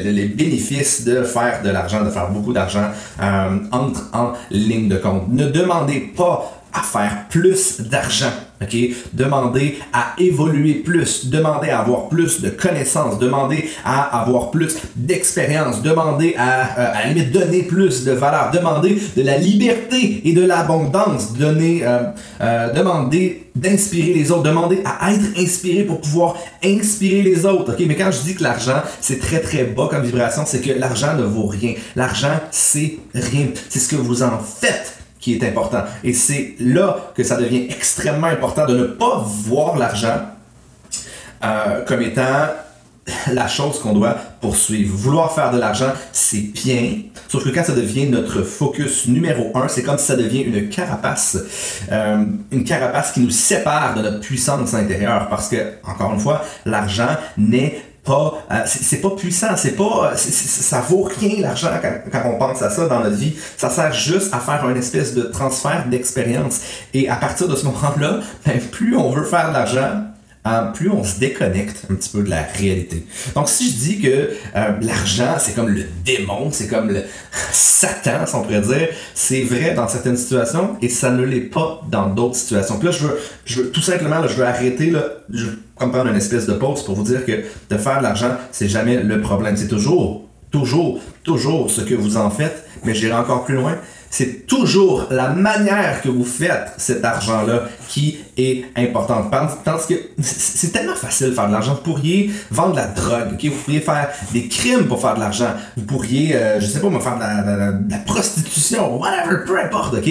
les 0.00 0.24
bénéfices 0.26 1.04
de 1.04 1.24
faire 1.24 1.62
de 1.62 1.70
l'argent, 1.70 2.04
de 2.04 2.10
faire 2.10 2.30
beaucoup 2.30 2.52
d'argent, 2.52 2.90
euh, 3.20 3.58
entrent 3.72 4.08
en 4.12 4.32
ligne 4.50 4.88
de 4.88 4.96
compte. 4.96 5.28
Ne 5.28 5.46
demandez 5.46 6.12
pas 6.16 6.62
à 6.72 6.82
faire 6.82 7.26
plus 7.28 7.80
d'argent. 7.80 8.32
OK? 8.62 8.76
Demandez 9.14 9.78
à 9.92 10.14
évoluer 10.18 10.74
plus, 10.74 11.26
demandez 11.26 11.70
à 11.70 11.80
avoir 11.80 12.08
plus 12.08 12.42
de 12.42 12.50
connaissances, 12.50 13.18
demandez 13.18 13.70
à 13.84 14.20
avoir 14.20 14.50
plus 14.50 14.76
d'expérience, 14.94 15.82
demandez 15.82 16.34
à, 16.36 16.78
euh, 16.78 17.24
donner 17.32 17.62
plus 17.62 18.04
de 18.04 18.12
valeur, 18.12 18.50
demandez 18.52 19.00
de 19.16 19.22
la 19.22 19.38
liberté 19.38 20.20
et 20.24 20.32
de 20.34 20.44
l'abondance, 20.44 21.32
euh, 21.40 22.02
euh, 22.40 22.72
demandez 22.72 23.46
d'inspirer 23.54 24.12
les 24.12 24.30
autres, 24.30 24.42
demandez 24.42 24.82
à 24.84 25.12
être 25.12 25.38
inspiré 25.38 25.84
pour 25.84 26.00
pouvoir 26.00 26.36
inspirer 26.62 27.22
les 27.22 27.46
autres. 27.46 27.74
Mais 27.86 27.96
quand 27.96 28.10
je 28.10 28.20
dis 28.22 28.34
que 28.34 28.42
l'argent, 28.42 28.82
c'est 29.00 29.20
très 29.20 29.40
très 29.40 29.64
bas 29.64 29.88
comme 29.90 30.02
vibration, 30.02 30.42
c'est 30.46 30.60
que 30.60 30.78
l'argent 30.78 31.16
ne 31.16 31.24
vaut 31.24 31.46
rien. 31.46 31.74
L'argent, 31.96 32.38
c'est 32.50 32.98
rien. 33.14 33.46
C'est 33.68 33.78
ce 33.78 33.88
que 33.88 33.96
vous 33.96 34.22
en 34.22 34.38
faites 34.38 35.00
qui 35.20 35.34
est 35.34 35.44
important. 35.44 35.84
Et 36.02 36.12
c'est 36.12 36.54
là 36.58 37.12
que 37.14 37.22
ça 37.22 37.36
devient 37.36 37.66
extrêmement 37.68 38.28
important 38.28 38.66
de 38.66 38.76
ne 38.76 38.84
pas 38.84 39.22
voir 39.24 39.76
l'argent 39.76 40.22
euh, 41.44 41.84
comme 41.84 42.02
étant 42.02 42.48
la 43.32 43.48
chose 43.48 43.78
qu'on 43.78 43.92
doit 43.92 44.16
poursuivre. 44.40 44.94
Vouloir 44.96 45.32
faire 45.32 45.50
de 45.50 45.58
l'argent, 45.58 45.92
c'est 46.12 46.52
bien. 46.52 47.02
Sauf 47.28 47.44
que 47.44 47.50
quand 47.50 47.64
ça 47.64 47.74
devient 47.74 48.06
notre 48.06 48.42
focus 48.42 49.08
numéro 49.08 49.50
un, 49.54 49.68
c'est 49.68 49.82
comme 49.82 49.98
si 49.98 50.06
ça 50.06 50.16
devient 50.16 50.42
une 50.42 50.68
carapace. 50.68 51.38
Euh, 51.90 52.24
une 52.50 52.64
carapace 52.64 53.12
qui 53.12 53.20
nous 53.20 53.30
sépare 53.30 53.94
de 53.94 54.02
notre 54.02 54.20
puissance 54.20 54.74
intérieure. 54.74 55.28
Parce 55.28 55.48
que, 55.48 55.56
encore 55.84 56.12
une 56.12 56.20
fois, 56.20 56.44
l'argent 56.64 57.16
n'est 57.36 57.82
pas, 58.04 58.44
euh, 58.50 58.62
c'est 58.66 59.00
pas 59.00 59.10
puissant, 59.10 59.56
c'est 59.56 59.76
pas, 59.76 60.12
ça 60.16 60.80
vaut 60.80 61.02
rien 61.02 61.42
l'argent 61.42 61.70
quand, 61.82 62.22
on 62.26 62.38
pense 62.38 62.62
à 62.62 62.70
ça 62.70 62.86
dans 62.88 63.00
notre 63.00 63.16
vie. 63.16 63.34
Ça 63.56 63.70
sert 63.70 63.92
juste 63.92 64.32
à 64.34 64.38
faire 64.38 64.64
un 64.64 64.74
espèce 64.74 65.14
de 65.14 65.22
transfert 65.22 65.86
d'expérience. 65.88 66.60
Et 66.94 67.08
à 67.08 67.16
partir 67.16 67.48
de 67.48 67.56
ce 67.56 67.64
moment-là, 67.66 68.20
ben, 68.46 68.60
plus 68.60 68.96
on 68.96 69.10
veut 69.10 69.24
faire 69.24 69.48
de 69.48 69.54
l'argent, 69.54 70.04
euh, 70.46 70.72
plus 70.72 70.90
on 70.90 71.04
se 71.04 71.18
déconnecte 71.18 71.84
un 71.90 71.94
petit 71.94 72.08
peu 72.10 72.22
de 72.22 72.30
la 72.30 72.42
réalité. 72.42 73.04
Donc 73.34 73.48
si 73.48 73.70
je 73.70 73.76
dis 73.76 74.00
que 74.00 74.08
euh, 74.08 74.72
l'argent, 74.80 75.36
c'est 75.38 75.54
comme 75.54 75.68
le 75.68 75.84
démon, 76.04 76.50
c'est 76.50 76.66
comme 76.66 76.88
le 76.88 77.02
Satan, 77.52 78.26
si 78.26 78.34
on 78.34 78.42
pourrait 78.42 78.62
dire, 78.62 78.88
c'est 79.14 79.42
vrai 79.42 79.74
dans 79.74 79.86
certaines 79.88 80.16
situations 80.16 80.76
et 80.80 80.88
ça 80.88 81.10
ne 81.10 81.22
l'est 81.24 81.40
pas 81.40 81.82
dans 81.90 82.08
d'autres 82.08 82.36
situations. 82.36 82.78
Puis 82.78 82.86
là, 82.86 82.92
je 82.92 83.06
veux, 83.06 83.18
je 83.44 83.62
veux 83.62 83.70
tout 83.70 83.82
simplement, 83.82 84.26
je 84.26 84.34
veux 84.34 84.46
arrêter, 84.46 84.90
là, 84.90 85.04
je 85.32 85.44
veux 85.44 85.58
une 85.82 86.16
espèce 86.16 86.46
de 86.46 86.52
pause 86.52 86.84
pour 86.84 86.94
vous 86.94 87.04
dire 87.04 87.24
que 87.24 87.32
de 87.70 87.78
faire 87.78 87.98
de 87.98 88.02
l'argent, 88.02 88.36
c'est 88.52 88.68
jamais 88.68 89.02
le 89.02 89.20
problème. 89.20 89.56
C'est 89.56 89.68
toujours, 89.68 90.28
toujours, 90.50 91.00
toujours 91.22 91.70
ce 91.70 91.80
que 91.80 91.94
vous 91.94 92.16
en 92.16 92.30
faites, 92.30 92.64
mais 92.84 92.94
j'irai 92.94 93.14
encore 93.14 93.44
plus 93.44 93.56
loin 93.56 93.76
c'est 94.10 94.44
toujours 94.46 95.06
la 95.10 95.28
manière 95.28 96.02
que 96.02 96.08
vous 96.08 96.24
faites 96.24 96.72
cet 96.76 97.04
argent-là 97.04 97.68
qui 97.88 98.18
est 98.36 98.64
importante. 98.76 99.30
Parce 99.64 99.86
que 99.86 99.94
c'est 100.20 100.72
tellement 100.72 100.96
facile 100.96 101.28
de 101.28 101.32
faire 101.32 101.46
de 101.46 101.52
l'argent. 101.52 101.74
Vous 101.74 101.92
pourriez 101.92 102.30
vendre 102.50 102.72
de 102.72 102.76
la 102.78 102.88
drogue, 102.88 103.34
ok? 103.34 103.44
vous 103.44 103.62
pourriez 103.62 103.80
faire 103.80 104.08
des 104.32 104.48
crimes 104.48 104.88
pour 104.88 105.00
faire 105.00 105.14
de 105.14 105.20
l'argent. 105.20 105.52
Vous 105.76 105.84
pourriez, 105.84 106.34
euh, 106.34 106.60
je 106.60 106.66
sais 106.66 106.80
pas, 106.80 106.90
me 106.90 106.98
faire 106.98 107.14
de 107.14 107.20
la, 107.20 107.72
de 107.72 107.90
la 107.90 107.98
prostitution, 107.98 108.98
whatever, 108.98 109.44
peu 109.46 109.60
importe, 109.60 109.94
ok? 109.94 110.10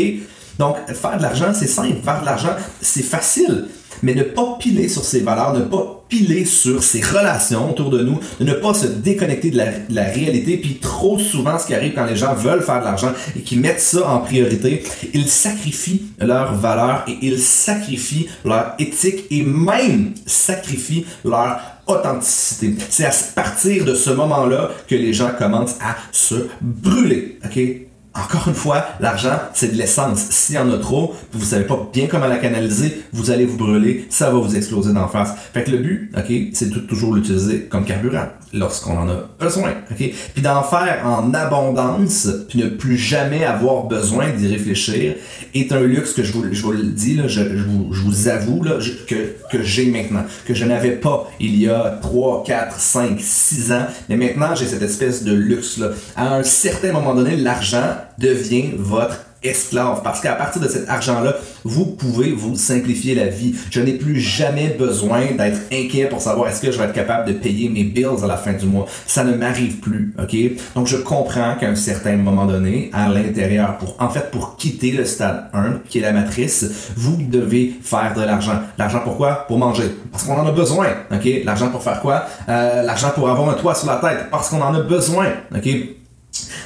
Donc, 0.58 0.78
faire 0.88 1.18
de 1.18 1.22
l'argent, 1.22 1.54
c'est 1.54 1.68
simple. 1.68 1.98
Faire 2.04 2.22
de 2.22 2.26
l'argent, 2.26 2.56
c'est 2.82 3.04
facile 3.04 3.68
mais 4.02 4.14
ne 4.14 4.24
pas 4.24 4.56
piler 4.60 4.88
sur 4.88 5.04
ses 5.04 5.22
valeurs, 5.22 5.54
ne 5.54 5.62
pas 5.62 5.99
piler 6.10 6.44
sur 6.44 6.84
ses 6.84 7.02
relations 7.02 7.70
autour 7.70 7.92
de 7.92 8.04
nous, 8.04 8.20
de 8.40 8.46
ne 8.46 8.54
pas 8.54 8.74
se 8.74 8.88
déconnecter 8.88 9.52
de 9.52 9.58
la, 9.90 10.04
réalité. 10.04 10.58
Puis 10.58 10.80
trop 10.82 11.20
souvent, 11.20 11.58
ce 11.60 11.68
qui 11.68 11.76
arrive 11.76 11.94
quand 11.94 12.06
les 12.06 12.16
gens 12.16 12.34
veulent 12.34 12.64
faire 12.64 12.80
de 12.80 12.86
l'argent 12.86 13.14
et 13.38 13.42
qui 13.42 13.58
mettent 13.58 13.80
ça 13.80 14.10
en 14.10 14.20
priorité, 14.20 14.84
ils 15.14 15.28
sacrifient 15.28 16.04
leurs 16.20 16.56
valeurs 16.56 17.06
et 17.08 17.18
ils 17.22 17.40
sacrifient 17.40 18.28
leur 18.44 18.74
éthique 18.80 19.26
et 19.30 19.44
même 19.44 20.14
sacrifient 20.26 21.06
leur 21.24 21.60
authenticité. 21.88 22.76
C'est 22.90 23.06
à 23.06 23.12
partir 23.36 23.86
de 23.86 23.94
ce 23.94 24.10
moment-là 24.10 24.72
que 24.88 24.96
les 24.96 25.14
gens 25.14 25.32
commencent 25.38 25.78
à 25.82 25.96
se 26.12 26.48
brûler. 26.62 27.38
OK? 27.46 27.89
Encore 28.24 28.48
une 28.48 28.56
fois, 28.56 28.86
l'argent, 29.00 29.38
c'est 29.54 29.72
de 29.72 29.78
l'essence. 29.78 30.20
S'il 30.30 30.56
y 30.56 30.58
en 30.58 30.72
a 30.72 30.78
trop, 30.78 31.16
vous 31.34 31.46
savez 31.46 31.66
pas 31.66 31.90
bien 31.92 32.08
comment 32.08 32.28
la 32.28 32.38
canaliser, 32.38 33.04
vous 33.14 33.32
allez 33.32 33.46
vous 33.46 33.58
brûler, 33.58 34.08
ça 34.10 34.30
va 34.32 34.40
vous 34.40 34.56
exploser 34.56 34.94
d'en 34.94 35.08
face. 35.08 35.34
Fait 35.54 35.64
que 35.64 35.72
le 35.72 35.78
but, 35.78 36.12
ok, 36.18 36.32
c'est 36.54 36.88
toujours 36.88 37.14
l'utiliser 37.14 37.64
comme 37.64 37.86
carburant 37.86 38.28
lorsqu'on 38.54 38.98
en 38.98 39.10
a 39.10 39.30
besoin, 39.40 39.74
ok? 39.92 40.12
Puis 40.34 40.42
d'en 40.42 40.64
faire 40.64 41.02
en 41.06 41.34
abondance, 41.34 42.28
puis 42.48 42.60
ne 42.60 42.68
plus 42.68 42.98
jamais 42.98 43.44
avoir 43.46 43.84
besoin 43.84 44.30
d'y 44.30 44.48
réfléchir, 44.48 45.16
est 45.54 45.72
un 45.72 45.82
luxe 45.82 46.14
que 46.14 46.24
je 46.24 46.34
vous, 46.34 46.46
je 46.52 46.62
vous 46.62 46.72
le 46.72 46.84
dis 46.84 47.16
là, 47.16 47.28
je, 47.28 47.42
je, 47.42 47.64
vous, 47.64 47.94
je 47.94 48.02
vous, 48.02 48.28
avoue 48.28 48.64
là, 48.64 48.80
que, 49.08 49.36
que 49.52 49.64
j'ai 49.64 49.88
maintenant, 49.88 50.24
que 50.46 50.54
je 50.54 50.66
n'avais 50.66 50.92
pas 50.92 51.30
il 51.40 51.60
y 51.60 51.70
a 51.70 52.00
3, 52.02 52.44
4, 52.46 52.80
5, 52.80 53.20
6 53.20 53.72
ans, 53.72 53.86
mais 54.08 54.18
maintenant 54.18 54.56
j'ai 54.56 54.66
cette 54.66 54.82
espèce 54.82 55.24
de 55.24 55.34
luxe 55.34 55.78
là. 55.78 55.90
À 56.16 56.36
un 56.36 56.44
certain 56.44 56.92
moment 56.92 57.14
donné, 57.14 57.36
l'argent 57.36 57.96
devient 58.20 58.72
votre 58.78 59.26
esclave. 59.44 60.02
Parce 60.04 60.22
qu'à 60.22 60.34
partir 60.34 60.62
de 60.62 60.68
cet 60.68 60.90
argent-là, 60.90 61.36
vous 61.64 61.86
pouvez 61.86 62.32
vous 62.32 62.56
simplifier 62.56 63.16
la 63.16 63.28
vie. 63.28 63.56
Je 63.70 63.82
n'ai 63.82 63.94
plus 63.94 64.20
jamais 64.20 64.70
besoin 64.70 65.22
d'être 65.38 65.60
inquiet 65.72 66.06
pour 66.06 66.22
savoir 66.22 66.50
est-ce 66.50 66.62
que 66.62 66.72
je 66.72 66.78
vais 66.78 66.86
être 66.86 66.94
capable 66.94 67.28
de 67.28 67.34
payer 67.34 67.70
mes 67.70 67.84
bills 67.84 68.24
à 68.24 68.28
la 68.28 68.38
fin 68.38 68.54
du 68.54 68.66
mois. 68.66 68.86
Ça 69.06 69.24
ne 69.24 69.34
m'arrive 69.34 69.78
plus, 69.78 70.14
ok? 70.22 70.36
Donc 70.76 70.88
je 70.88 70.98
comprends 70.98 71.56
qu'à 71.56 71.70
un 71.70 71.76
certain 71.76 72.18
moment 72.18 72.46
donné, 72.46 72.90
à 72.94 73.10
l'intérieur, 73.10 73.78
pour, 73.78 73.96
en 74.00 74.10
fait, 74.10 74.32
pour 74.32 74.56
quitter 74.58 74.92
le 74.92 75.06
stade 75.06 75.46
1, 75.54 75.82
qui 75.88 76.00
est 76.00 76.02
la 76.02 76.12
matrice, 76.12 76.92
vous 76.96 77.18
devez 77.18 77.74
faire 77.82 78.14
de 78.16 78.22
l'argent. 78.22 78.60
L'argent 78.78 79.02
pourquoi? 79.04 79.46
Pour 79.48 79.58
manger. 79.58 79.96
Parce 80.12 80.24
qu'on 80.24 80.38
en 80.38 80.46
a 80.46 80.52
besoin, 80.52 80.88
ok? 81.12 81.28
L'argent 81.46 81.70
pour 81.70 81.84
faire 81.84 82.02
quoi? 82.02 82.26
Euh, 82.48 82.84
l'argent 82.84 83.12
pour 83.14 83.30
avoir 83.30 83.50
un 83.50 83.54
toit 83.54 83.76
sur 83.76 83.88
la 83.88 83.98
tête. 83.98 84.30
Parce 84.32 84.50
qu'on 84.50 84.62
en 84.62 84.74
a 84.74 84.82
besoin, 84.82 85.28
ok? 85.56 85.70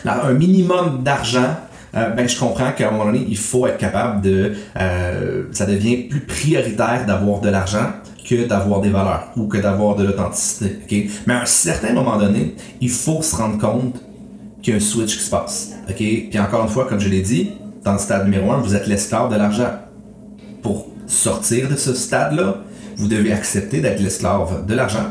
Un 0.05 0.33
minimum 0.33 1.03
d'argent, 1.03 1.55
euh, 1.95 2.09
ben 2.09 2.27
je 2.27 2.37
comprends 2.37 2.71
qu'à 2.71 2.87
un 2.87 2.91
moment 2.91 3.05
donné, 3.05 3.25
il 3.27 3.37
faut 3.37 3.67
être 3.67 3.77
capable 3.77 4.21
de... 4.21 4.53
Euh, 4.79 5.43
ça 5.51 5.65
devient 5.65 5.97
plus 5.97 6.21
prioritaire 6.21 7.05
d'avoir 7.05 7.39
de 7.39 7.49
l'argent 7.49 7.87
que 8.27 8.47
d'avoir 8.47 8.81
des 8.81 8.89
valeurs 8.89 9.27
ou 9.35 9.47
que 9.47 9.57
d'avoir 9.57 9.95
de 9.95 10.03
l'authenticité. 10.03 11.09
Mais 11.27 11.35
à 11.35 11.41
un 11.41 11.45
certain 11.45 11.93
moment 11.93 12.17
donné, 12.17 12.55
il 12.81 12.89
faut 12.89 13.21
se 13.21 13.35
rendre 13.35 13.59
compte 13.59 14.01
qu'il 14.61 14.73
y 14.73 14.75
a 14.75 14.77
un 14.77 14.83
switch 14.83 15.17
qui 15.17 15.23
se 15.23 15.29
passe. 15.29 15.73
Puis 15.95 16.39
encore 16.39 16.63
une 16.63 16.69
fois, 16.69 16.85
comme 16.85 16.99
je 16.99 17.09
l'ai 17.09 17.21
dit, 17.21 17.51
dans 17.83 17.93
le 17.93 17.99
stade 17.99 18.23
numéro 18.23 18.51
1, 18.51 18.61
vous 18.61 18.75
êtes 18.75 18.87
l'esclave 18.87 19.31
de 19.31 19.35
l'argent. 19.35 19.71
Pour 20.61 20.87
sortir 21.05 21.69
de 21.69 21.75
ce 21.75 21.93
stade-là, 21.93 22.61
vous 22.95 23.07
devez 23.07 23.33
accepter 23.33 23.81
d'être 23.81 23.99
l'esclave 23.99 24.65
de 24.65 24.73
l'argent 24.73 25.05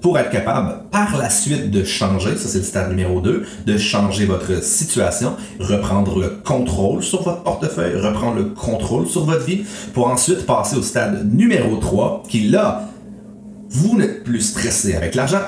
pour 0.00 0.18
être 0.18 0.30
capable 0.30 0.82
par 0.90 1.16
la 1.16 1.30
suite 1.30 1.70
de 1.70 1.84
changer, 1.84 2.36
ça 2.36 2.48
c'est 2.48 2.58
le 2.58 2.64
stade 2.64 2.90
numéro 2.90 3.20
2, 3.20 3.44
de 3.66 3.78
changer 3.78 4.26
votre 4.26 4.62
situation, 4.62 5.34
reprendre 5.58 6.20
le 6.20 6.28
contrôle 6.44 7.02
sur 7.02 7.22
votre 7.22 7.42
portefeuille, 7.42 7.96
reprendre 8.00 8.36
le 8.36 8.44
contrôle 8.44 9.06
sur 9.06 9.24
votre 9.24 9.44
vie, 9.44 9.64
pour 9.94 10.08
ensuite 10.08 10.46
passer 10.46 10.76
au 10.76 10.82
stade 10.82 11.32
numéro 11.32 11.76
3, 11.76 12.22
qui 12.28 12.48
là, 12.48 12.88
vous 13.70 13.96
n'êtes 13.96 14.24
plus 14.24 14.40
stressé 14.40 14.94
avec 14.94 15.14
l'argent, 15.14 15.40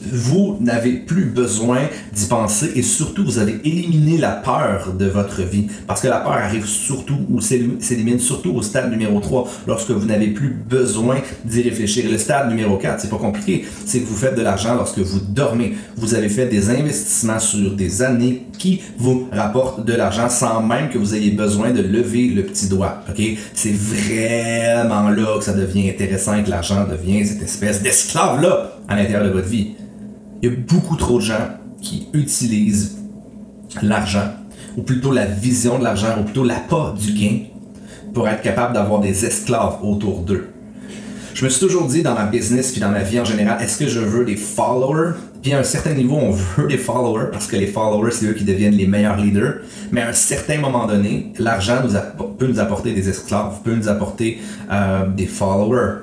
vous 0.00 0.58
n'avez 0.60 0.92
plus 0.92 1.26
besoin 1.26 1.80
d'y 2.12 2.26
penser 2.26 2.70
et 2.74 2.82
surtout 2.82 3.24
vous 3.24 3.38
avez 3.38 3.60
éliminé 3.64 4.18
la 4.18 4.30
peur 4.30 4.92
de 4.98 5.06
votre 5.06 5.42
vie. 5.42 5.66
Parce 5.86 6.00
que 6.00 6.08
la 6.08 6.18
peur 6.18 6.32
arrive 6.32 6.66
surtout 6.66 7.18
ou 7.28 7.40
s'élimine 7.40 8.18
surtout 8.18 8.52
au 8.52 8.62
stade 8.62 8.90
numéro 8.90 9.20
3 9.20 9.48
lorsque 9.66 9.90
vous 9.90 10.06
n'avez 10.06 10.28
plus 10.28 10.48
besoin 10.48 11.16
d'y 11.44 11.62
réfléchir. 11.62 12.10
Le 12.10 12.18
stade 12.18 12.48
numéro 12.48 12.76
4, 12.76 13.00
c'est 13.00 13.10
pas 13.10 13.18
compliqué. 13.18 13.64
C'est 13.84 14.00
que 14.00 14.06
vous 14.06 14.16
faites 14.16 14.36
de 14.36 14.42
l'argent 14.42 14.74
lorsque 14.74 14.98
vous 14.98 15.20
dormez. 15.20 15.74
Vous 15.96 16.14
avez 16.14 16.28
fait 16.28 16.46
des 16.46 16.70
investissements 16.70 17.38
sur 17.38 17.72
des 17.72 18.02
années 18.02 18.46
qui 18.58 18.82
vous 18.98 19.28
rapportent 19.32 19.84
de 19.84 19.92
l'argent 19.92 20.28
sans 20.28 20.62
même 20.62 20.88
que 20.88 20.98
vous 20.98 21.14
ayez 21.14 21.30
besoin 21.30 21.70
de 21.70 21.82
lever 21.82 22.28
le 22.28 22.42
petit 22.42 22.68
doigt. 22.68 23.02
OK? 23.08 23.22
C'est 23.54 23.74
vraiment 23.74 25.10
là 25.10 25.38
que 25.38 25.44
ça 25.44 25.52
devient 25.52 25.88
intéressant 25.88 26.34
et 26.36 26.42
que 26.42 26.50
l'argent 26.50 26.86
devient 26.90 27.26
cette 27.26 27.42
espèce 27.42 27.82
d'esclave 27.82 28.40
là 28.40 28.79
à 28.90 28.96
l'intérieur 28.96 29.24
de 29.24 29.30
votre 29.30 29.48
vie 29.48 29.70
il 30.42 30.48
y 30.48 30.52
a 30.52 30.56
beaucoup 30.56 30.96
trop 30.96 31.18
de 31.18 31.24
gens 31.24 31.48
qui 31.82 32.08
utilisent 32.12 32.98
l'argent, 33.82 34.32
ou 34.76 34.82
plutôt 34.82 35.12
la 35.12 35.26
vision 35.26 35.78
de 35.78 35.84
l'argent, 35.84 36.18
ou 36.18 36.24
plutôt 36.24 36.44
l'appât 36.44 36.94
du 36.98 37.12
gain, 37.12 37.38
pour 38.14 38.28
être 38.28 38.42
capable 38.42 38.74
d'avoir 38.74 39.00
des 39.00 39.24
esclaves 39.24 39.78
autour 39.82 40.20
d'eux. 40.20 40.48
Je 41.34 41.44
me 41.44 41.50
suis 41.50 41.60
toujours 41.60 41.86
dit 41.86 42.02
dans 42.02 42.14
ma 42.14 42.24
business 42.24 42.72
puis 42.72 42.80
dans 42.80 42.90
ma 42.90 43.02
vie 43.02 43.20
en 43.20 43.24
général, 43.24 43.62
est-ce 43.62 43.78
que 43.78 43.86
je 43.86 44.00
veux 44.00 44.24
des 44.24 44.36
followers? 44.36 45.12
Puis 45.42 45.52
à 45.52 45.58
un 45.58 45.62
certain 45.62 45.94
niveau, 45.94 46.16
on 46.16 46.32
veut 46.32 46.66
des 46.66 46.76
followers 46.76 47.28
parce 47.30 47.46
que 47.46 47.56
les 47.56 47.68
followers, 47.68 48.10
c'est 48.10 48.26
eux 48.26 48.34
qui 48.34 48.44
deviennent 48.44 48.74
les 48.74 48.86
meilleurs 48.86 49.16
leaders. 49.16 49.60
Mais 49.92 50.02
à 50.02 50.08
un 50.08 50.12
certain 50.12 50.58
moment 50.58 50.86
donné, 50.86 51.32
l'argent 51.38 51.76
peut 52.38 52.46
nous 52.46 52.58
apporter 52.58 52.92
des 52.92 53.08
esclaves, 53.08 53.60
peut 53.62 53.74
nous 53.74 53.88
apporter 53.88 54.38
euh, 54.70 55.06
des 55.06 55.26
followers. 55.26 56.00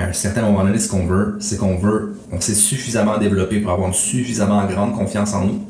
À 0.00 0.06
un 0.06 0.12
certain 0.14 0.40
moment 0.40 0.64
donné, 0.64 0.78
ce 0.78 0.88
qu'on 0.88 1.04
veut, 1.04 1.36
c'est 1.40 1.58
qu'on 1.58 1.76
veut, 1.76 2.16
on 2.32 2.40
s'est 2.40 2.54
suffisamment 2.54 3.18
développé 3.18 3.60
pour 3.60 3.70
avoir 3.72 3.88
une 3.88 3.94
suffisamment 3.94 4.64
grande 4.64 4.94
confiance 4.94 5.34
en 5.34 5.44
nous. 5.44 5.62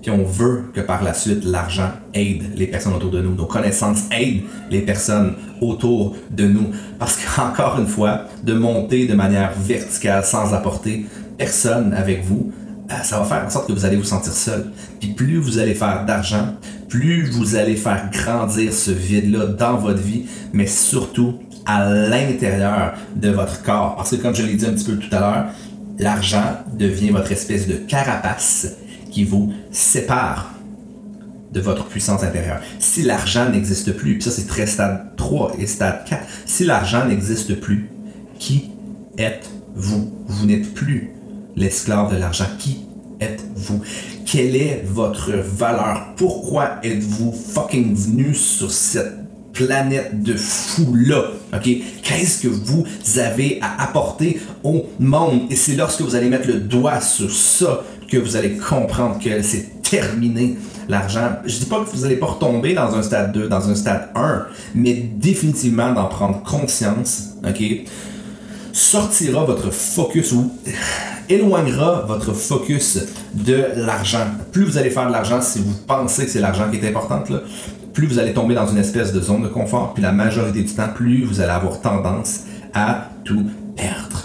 Puis 0.00 0.12
on 0.12 0.22
veut 0.22 0.66
que 0.72 0.80
par 0.80 1.02
la 1.02 1.12
suite, 1.12 1.44
l'argent 1.44 1.90
aide 2.14 2.44
les 2.54 2.68
personnes 2.68 2.94
autour 2.94 3.10
de 3.10 3.20
nous. 3.20 3.34
Nos 3.34 3.46
connaissances 3.46 4.04
aident 4.12 4.42
les 4.70 4.82
personnes 4.82 5.34
autour 5.60 6.14
de 6.30 6.46
nous. 6.46 6.70
Parce 7.00 7.18
qu'encore 7.18 7.76
une 7.80 7.88
fois, 7.88 8.26
de 8.44 8.54
monter 8.54 9.08
de 9.08 9.14
manière 9.14 9.52
verticale 9.58 10.24
sans 10.24 10.54
apporter 10.54 11.06
personne 11.36 11.92
avec 11.94 12.24
vous, 12.24 12.52
euh, 12.92 12.94
ça 13.02 13.18
va 13.18 13.24
faire 13.24 13.44
en 13.44 13.50
sorte 13.50 13.66
que 13.66 13.72
vous 13.72 13.84
allez 13.84 13.96
vous 13.96 14.04
sentir 14.04 14.32
seul. 14.32 14.66
Puis 15.00 15.14
plus 15.14 15.38
vous 15.38 15.58
allez 15.58 15.74
faire 15.74 16.06
d'argent, 16.06 16.54
plus 16.88 17.28
vous 17.28 17.56
allez 17.56 17.74
faire 17.74 18.08
grandir 18.12 18.72
ce 18.72 18.92
vide-là 18.92 19.46
dans 19.46 19.76
votre 19.76 20.00
vie, 20.00 20.26
mais 20.52 20.68
surtout 20.68 21.40
à 21.68 21.88
l'intérieur 21.88 22.94
de 23.14 23.28
votre 23.28 23.62
corps. 23.62 23.94
Parce 23.94 24.10
que 24.10 24.16
comme 24.16 24.34
je 24.34 24.42
l'ai 24.42 24.54
dit 24.54 24.66
un 24.66 24.72
petit 24.72 24.86
peu 24.86 24.96
tout 24.96 25.14
à 25.14 25.20
l'heure, 25.20 25.44
l'argent 25.98 26.64
devient 26.72 27.10
votre 27.10 27.30
espèce 27.30 27.68
de 27.68 27.74
carapace 27.74 28.68
qui 29.12 29.24
vous 29.24 29.52
sépare 29.70 30.54
de 31.52 31.60
votre 31.60 31.84
puissance 31.86 32.22
intérieure. 32.22 32.60
Si 32.78 33.02
l'argent 33.02 33.50
n'existe 33.50 33.92
plus, 33.92 34.14
puis 34.14 34.22
ça 34.22 34.30
c'est 34.30 34.46
très 34.46 34.66
stade 34.66 35.14
3 35.16 35.52
et 35.58 35.66
stade 35.66 36.04
4, 36.08 36.22
si 36.46 36.64
l'argent 36.64 37.04
n'existe 37.04 37.60
plus, 37.60 37.90
qui 38.38 38.70
êtes-vous? 39.18 40.12
Vous, 40.26 40.46
n'êtes 40.46 40.74
plus 40.74 41.10
l'esclave 41.54 42.12
de 42.12 42.18
l'argent. 42.18 42.46
Qui 42.58 42.86
êtes-vous? 43.20 43.82
Quelle 44.26 44.56
est 44.56 44.84
votre 44.86 45.32
valeur? 45.32 46.14
Pourquoi 46.16 46.78
êtes-vous 46.82 47.32
fucking 47.32 47.94
venu 47.94 48.34
sur 48.34 48.70
cette 48.70 49.27
planète 49.64 50.22
de 50.22 50.34
fou 50.34 50.94
là. 50.94 51.24
OK? 51.54 51.68
Qu'est-ce 52.02 52.42
que 52.42 52.48
vous 52.48 52.84
avez 53.16 53.58
à 53.60 53.82
apporter 53.82 54.40
au 54.62 54.86
monde? 54.98 55.42
Et 55.50 55.56
c'est 55.56 55.74
lorsque 55.74 56.00
vous 56.00 56.14
allez 56.14 56.28
mettre 56.28 56.46
le 56.46 56.60
doigt 56.60 57.00
sur 57.00 57.30
ça 57.30 57.84
que 58.08 58.16
vous 58.16 58.36
allez 58.36 58.56
comprendre 58.56 59.18
que 59.22 59.42
c'est 59.42 59.82
terminé 59.82 60.56
l'argent. 60.88 61.30
Je 61.44 61.58
dis 61.58 61.66
pas 61.66 61.84
que 61.84 61.90
vous 61.90 62.04
allez 62.04 62.16
pas 62.16 62.26
retomber 62.26 62.74
dans 62.74 62.94
un 62.94 63.02
stade 63.02 63.32
2, 63.32 63.48
dans 63.48 63.68
un 63.68 63.74
stade 63.74 64.08
1, 64.14 64.46
mais 64.74 64.94
définitivement 64.94 65.92
d'en 65.92 66.06
prendre 66.06 66.42
conscience, 66.42 67.30
OK? 67.46 67.62
Sortira 68.72 69.44
votre 69.44 69.72
focus 69.72 70.32
ou 70.32 70.52
éloignera 71.28 72.04
votre 72.06 72.32
focus 72.32 72.98
de 73.34 73.66
l'argent. 73.76 74.26
Plus 74.52 74.64
vous 74.64 74.78
allez 74.78 74.90
faire 74.90 75.08
de 75.08 75.12
l'argent, 75.12 75.42
si 75.42 75.58
vous 75.58 75.74
pensez 75.86 76.24
que 76.24 76.30
c'est 76.30 76.40
l'argent 76.40 76.70
qui 76.70 76.78
est 76.78 76.88
important, 76.88 77.22
là, 77.28 77.40
plus 77.98 78.06
vous 78.06 78.20
allez 78.20 78.32
tomber 78.32 78.54
dans 78.54 78.68
une 78.68 78.78
espèce 78.78 79.12
de 79.12 79.20
zone 79.20 79.42
de 79.42 79.48
confort, 79.48 79.92
puis 79.92 80.04
la 80.04 80.12
majorité 80.12 80.62
du 80.62 80.72
temps, 80.72 80.86
plus 80.94 81.24
vous 81.24 81.40
allez 81.40 81.50
avoir 81.50 81.80
tendance 81.80 82.42
à 82.72 83.08
tout 83.24 83.44
perdre. 83.76 84.24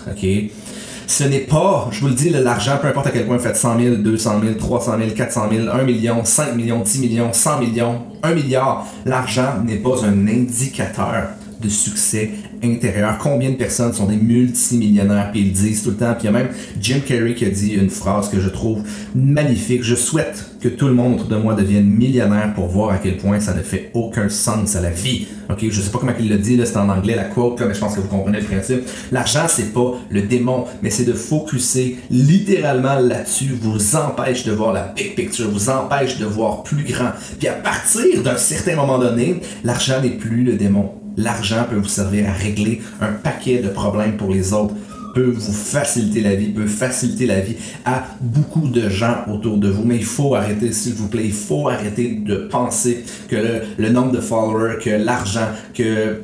Ce 1.07 1.23
n'est 1.23 1.39
pas, 1.39 1.87
je 1.89 2.01
vous 2.01 2.07
le 2.07 2.13
dis, 2.13 2.29
l'argent, 2.29 2.77
peu 2.79 2.87
importe 2.87 3.07
à 3.07 3.09
quel 3.09 3.25
point 3.25 3.37
vous 3.37 3.43
faites 3.43 3.57
100 3.57 3.79
000, 3.79 3.95
200 3.95 4.41
000, 4.43 4.53
300 4.59 4.91
000, 4.99 5.09
400 5.17 5.41
000, 5.51 5.69
1 5.69 5.83
million, 5.85 6.23
5 6.23 6.55
millions, 6.55 6.81
10 6.81 6.99
millions, 6.99 7.33
100 7.33 7.59
millions, 7.61 8.03
1 8.21 8.35
milliard, 8.35 8.85
l'argent 9.07 9.55
n'est 9.65 9.77
pas 9.77 10.05
un 10.05 10.27
indicateur 10.27 11.29
de 11.63 11.69
succès 11.69 12.31
intérieur. 12.63 13.17
Combien 13.17 13.51
de 13.51 13.55
personnes 13.55 13.93
sont 13.93 14.05
des 14.05 14.15
multimillionnaires, 14.15 15.31
puis 15.31 15.41
ils 15.41 15.51
disent 15.51 15.83
tout 15.83 15.91
le 15.91 15.97
temps. 15.97 16.13
Puis 16.13 16.23
il 16.23 16.25
y 16.25 16.29
a 16.29 16.31
même 16.31 16.49
Jim 16.79 16.99
Carrey 17.05 17.33
qui 17.33 17.45
a 17.45 17.49
dit 17.49 17.73
une 17.73 17.89
phrase 17.89 18.29
que 18.29 18.39
je 18.39 18.49
trouve 18.49 18.83
magnifique. 19.15 19.83
Je 19.83 19.95
souhaite 19.95 20.53
que 20.63 20.69
tout 20.69 20.87
le 20.87 20.93
monde 20.93 21.15
autour 21.15 21.27
de 21.27 21.35
moi 21.35 21.55
devienne 21.55 21.85
millionnaire 21.85 22.53
pour 22.55 22.67
voir 22.67 22.91
à 22.91 22.97
quel 22.97 23.17
point 23.17 23.39
ça 23.41 23.53
ne 23.53 23.61
fait 23.61 23.91
aucun 23.93 24.29
sens 24.29 24.75
à 24.77 24.81
la 24.81 24.89
vie. 24.89 25.27
Ok, 25.49 25.65
je 25.69 25.81
sais 25.81 25.91
pas 25.91 25.99
comment 25.99 26.13
il 26.17 26.29
le 26.29 26.37
dit, 26.37 26.59
c'est 26.63 26.77
en 26.77 26.87
anglais 26.87 27.15
la 27.15 27.25
quote, 27.25 27.61
mais 27.67 27.73
je 27.73 27.79
pense 27.79 27.95
que 27.95 27.99
vous 27.99 28.07
comprenez 28.07 28.39
le 28.39 28.45
principe. 28.45 28.81
L'argent, 29.11 29.45
c'est 29.49 29.73
pas 29.73 29.93
le 30.09 30.21
démon, 30.21 30.65
mais 30.81 30.89
c'est 30.89 31.03
de 31.03 31.13
focuser 31.13 31.97
littéralement 32.09 32.97
là-dessus, 32.97 33.57
vous 33.61 33.95
empêche 33.97 34.45
de 34.45 34.53
voir 34.53 34.71
la 34.71 34.93
big 34.95 35.15
picture, 35.15 35.49
vous 35.51 35.69
empêche 35.69 36.17
de 36.17 36.25
voir 36.25 36.63
plus 36.63 36.83
grand. 36.83 37.11
Puis 37.39 37.49
à 37.49 37.53
partir 37.53 38.23
d'un 38.23 38.37
certain 38.37 38.77
moment 38.77 38.99
donné, 38.99 39.41
l'argent 39.65 40.01
n'est 40.01 40.11
plus 40.11 40.43
le 40.43 40.53
démon 40.53 41.02
l'argent 41.17 41.65
peut 41.69 41.75
vous 41.75 41.87
servir 41.87 42.29
à 42.29 42.33
régler 42.33 42.81
un 43.01 43.11
paquet 43.11 43.59
de 43.59 43.69
problèmes 43.69 44.17
pour 44.17 44.31
les 44.31 44.53
autres. 44.53 44.73
peut 45.13 45.31
vous 45.35 45.53
faciliter 45.53 46.21
la 46.21 46.33
vie, 46.33 46.47
peut 46.47 46.65
faciliter 46.65 47.27
la 47.27 47.39
vie 47.39 47.55
à 47.85 48.03
beaucoup 48.19 48.67
de 48.67 48.89
gens 48.89 49.17
autour 49.31 49.57
de 49.57 49.69
vous. 49.69 49.83
Mais 49.83 49.97
il 49.97 50.05
faut 50.05 50.33
arrêter, 50.33 50.71
s'il 50.73 50.93
vous 50.93 51.07
plaît, 51.07 51.25
il 51.25 51.33
faut 51.33 51.69
arrêter 51.69 52.15
de 52.25 52.35
penser 52.35 53.03
que 53.27 53.35
le, 53.77 53.89
nombre 53.89 54.11
de 54.11 54.19
followers, 54.19 54.79
que 54.81 54.89
l'argent, 54.89 55.49
que 55.75 56.21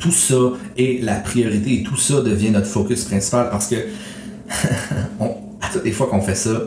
tout 0.00 0.10
ça 0.10 0.52
est 0.78 1.02
la 1.02 1.16
priorité 1.16 1.80
et 1.80 1.82
tout 1.82 1.98
ça 1.98 2.22
devient 2.22 2.50
notre 2.50 2.66
focus 2.66 3.04
principal 3.04 3.50
parce 3.50 3.66
que 3.66 3.76
à 5.60 5.72
toutes 5.72 5.84
les 5.84 5.92
fois 5.92 6.06
qu'on 6.06 6.22
fait 6.22 6.34
ça, 6.34 6.62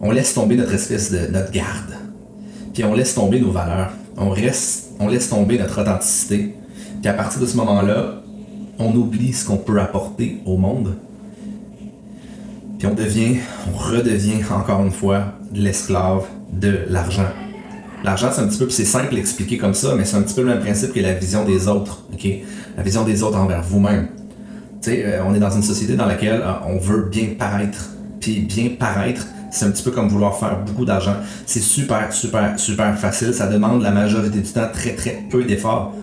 on 0.00 0.10
laisse 0.10 0.34
tomber 0.34 0.56
notre 0.56 0.74
espèce 0.74 1.10
de 1.10 1.26
notre 1.32 1.50
garde. 1.50 1.94
Puis 2.74 2.84
on 2.84 2.94
laisse 2.94 3.14
tomber 3.14 3.40
nos 3.40 3.50
valeurs. 3.50 3.90
On, 4.16 4.30
reste, 4.30 4.85
on 4.98 5.08
laisse 5.08 5.28
tomber 5.28 5.58
notre 5.58 5.80
authenticité. 5.80 6.54
Puis 7.00 7.08
à 7.08 7.14
partir 7.14 7.40
de 7.40 7.46
ce 7.46 7.56
moment-là, 7.56 8.22
on 8.78 8.94
oublie 8.94 9.32
ce 9.32 9.46
qu'on 9.46 9.56
peut 9.56 9.80
apporter 9.80 10.40
au 10.44 10.56
monde. 10.56 10.96
Puis 12.78 12.86
on 12.86 12.94
devient, 12.94 13.36
on 13.72 13.76
redevient 13.76 14.42
encore 14.50 14.82
une 14.84 14.90
fois 14.90 15.34
l'esclave 15.54 16.24
de 16.52 16.80
l'argent. 16.88 17.28
L'argent, 18.04 18.30
c'est 18.32 18.42
un 18.42 18.46
petit 18.46 18.58
peu, 18.58 18.68
c'est 18.68 18.84
simple 18.84 19.14
d'expliquer 19.14 19.56
comme 19.56 19.74
ça, 19.74 19.94
mais 19.96 20.04
c'est 20.04 20.16
un 20.16 20.22
petit 20.22 20.34
peu 20.34 20.42
le 20.42 20.48
même 20.48 20.60
principe 20.60 20.92
que 20.92 21.00
la 21.00 21.14
vision 21.14 21.44
des 21.44 21.66
autres? 21.68 22.04
La 22.76 22.82
vision 22.82 23.04
des 23.04 23.22
autres 23.22 23.38
envers 23.38 23.62
vous-même. 23.62 24.08
Tu 24.82 24.90
sais, 24.90 25.04
euh, 25.04 25.24
on 25.24 25.34
est 25.34 25.38
dans 25.38 25.50
une 25.50 25.62
société 25.62 25.96
dans 25.96 26.06
laquelle 26.06 26.42
euh, 26.42 26.52
on 26.66 26.78
veut 26.78 27.08
bien 27.10 27.28
paraître. 27.38 27.90
Puis 28.20 28.40
bien 28.40 28.70
paraître, 28.78 29.26
c'est 29.50 29.64
un 29.64 29.70
petit 29.70 29.82
peu 29.82 29.90
comme 29.90 30.08
vouloir 30.08 30.36
faire 30.36 30.58
beaucoup 30.64 30.84
d'argent. 30.84 31.16
C'est 31.46 31.60
super, 31.60 32.12
super, 32.12 32.58
super 32.58 32.98
facile. 32.98 33.32
Ça 33.32 33.46
demande 33.46 33.82
la 33.82 33.90
majorité 33.90 34.40
du 34.40 34.50
temps 34.50 34.68
très, 34.72 34.94
très 34.94 35.22
peu 35.30 35.44
d'efforts. 35.44 35.94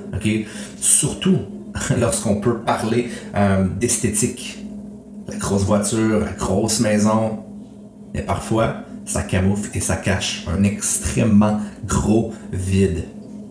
Surtout 0.80 1.38
lorsqu'on 2.00 2.36
peut 2.36 2.60
parler 2.60 3.10
euh, 3.36 3.66
d'esthétique. 3.80 4.60
La 5.28 5.38
grosse 5.38 5.64
voiture, 5.64 6.20
la 6.20 6.32
grosse 6.32 6.80
maison. 6.80 7.40
Mais 8.14 8.22
parfois, 8.22 8.76
ça 9.06 9.24
camoufle 9.24 9.70
et 9.76 9.80
ça 9.80 9.96
cache 9.96 10.46
un 10.48 10.64
extrêmement 10.64 11.60
gros 11.86 12.34
vide 12.52 13.06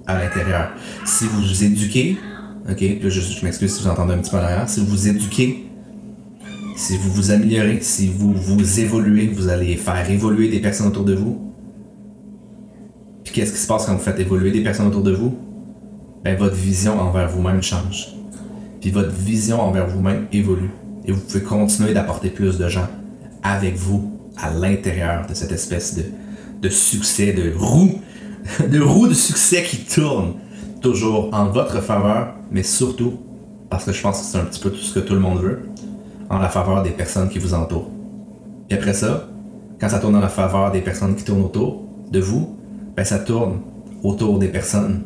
à 0.06 0.18
l'intérieur. 0.18 0.70
Si 1.04 1.24
vous 1.24 1.40
vous 1.40 1.64
éduquez, 1.64 2.18
ok, 2.70 2.78
je, 2.78 3.44
m'excuse 3.44 3.76
si 3.76 3.82
vous 3.82 3.88
entendez 3.88 4.14
un 4.14 4.18
petit 4.18 4.30
peu 4.30 4.36
en 4.36 4.40
arrière, 4.40 4.68
si 4.68 4.80
vous 4.80 4.86
vous 4.86 5.08
éduquez, 5.08 5.66
si 6.82 6.96
vous 6.96 7.12
vous 7.12 7.30
améliorez, 7.30 7.78
si 7.80 8.08
vous 8.08 8.32
vous 8.32 8.80
évoluez, 8.80 9.28
vous 9.28 9.48
allez 9.48 9.76
faire 9.76 10.10
évoluer 10.10 10.48
des 10.48 10.58
personnes 10.58 10.88
autour 10.88 11.04
de 11.04 11.14
vous. 11.14 11.38
Puis 13.22 13.32
qu'est-ce 13.32 13.52
qui 13.52 13.58
se 13.58 13.68
passe 13.68 13.86
quand 13.86 13.92
vous 13.92 14.02
faites 14.02 14.18
évoluer 14.18 14.50
des 14.50 14.64
personnes 14.64 14.88
autour 14.88 15.04
de 15.04 15.12
vous? 15.12 15.32
Ben, 16.24 16.36
votre 16.36 16.56
vision 16.56 17.00
envers 17.00 17.28
vous-même 17.28 17.62
change. 17.62 18.08
Puis 18.80 18.90
votre 18.90 19.12
vision 19.12 19.60
envers 19.60 19.86
vous-même 19.86 20.26
évolue. 20.32 20.70
Et 21.04 21.12
vous 21.12 21.20
pouvez 21.20 21.42
continuer 21.42 21.94
d'apporter 21.94 22.30
plus 22.30 22.58
de 22.58 22.68
gens 22.68 22.88
avec 23.44 23.76
vous 23.76 24.18
à 24.36 24.52
l'intérieur 24.52 25.28
de 25.28 25.34
cette 25.34 25.52
espèce 25.52 25.94
de, 25.94 26.02
de 26.62 26.68
succès, 26.68 27.32
de 27.32 27.52
roue, 27.56 28.00
de 28.68 28.80
roue 28.80 29.06
de 29.06 29.14
succès 29.14 29.62
qui 29.62 29.84
tourne 29.84 30.34
toujours 30.80 31.32
en 31.32 31.46
votre 31.46 31.80
faveur, 31.80 32.34
mais 32.50 32.64
surtout 32.64 33.20
parce 33.70 33.84
que 33.84 33.92
je 33.92 34.02
pense 34.02 34.18
que 34.18 34.26
c'est 34.26 34.38
un 34.38 34.44
petit 34.44 34.60
peu 34.60 34.70
tout 34.70 34.82
ce 34.82 34.92
que 34.92 35.00
tout 35.00 35.14
le 35.14 35.20
monde 35.20 35.40
veut, 35.40 35.60
en 36.32 36.38
la 36.38 36.48
faveur 36.48 36.82
des 36.82 36.90
personnes 36.90 37.28
qui 37.28 37.38
vous 37.38 37.54
entourent. 37.54 37.90
Et 38.70 38.74
après 38.74 38.94
ça, 38.94 39.28
quand 39.78 39.88
ça 39.88 39.98
tourne 39.98 40.16
en 40.16 40.20
la 40.20 40.28
faveur 40.28 40.72
des 40.72 40.80
personnes 40.80 41.14
qui 41.14 41.24
tournent 41.24 41.44
autour 41.44 41.82
de 42.10 42.20
vous, 42.20 42.56
ben 42.96 43.04
ça 43.04 43.18
tourne 43.18 43.60
autour 44.02 44.38
des 44.38 44.48
personnes 44.48 45.02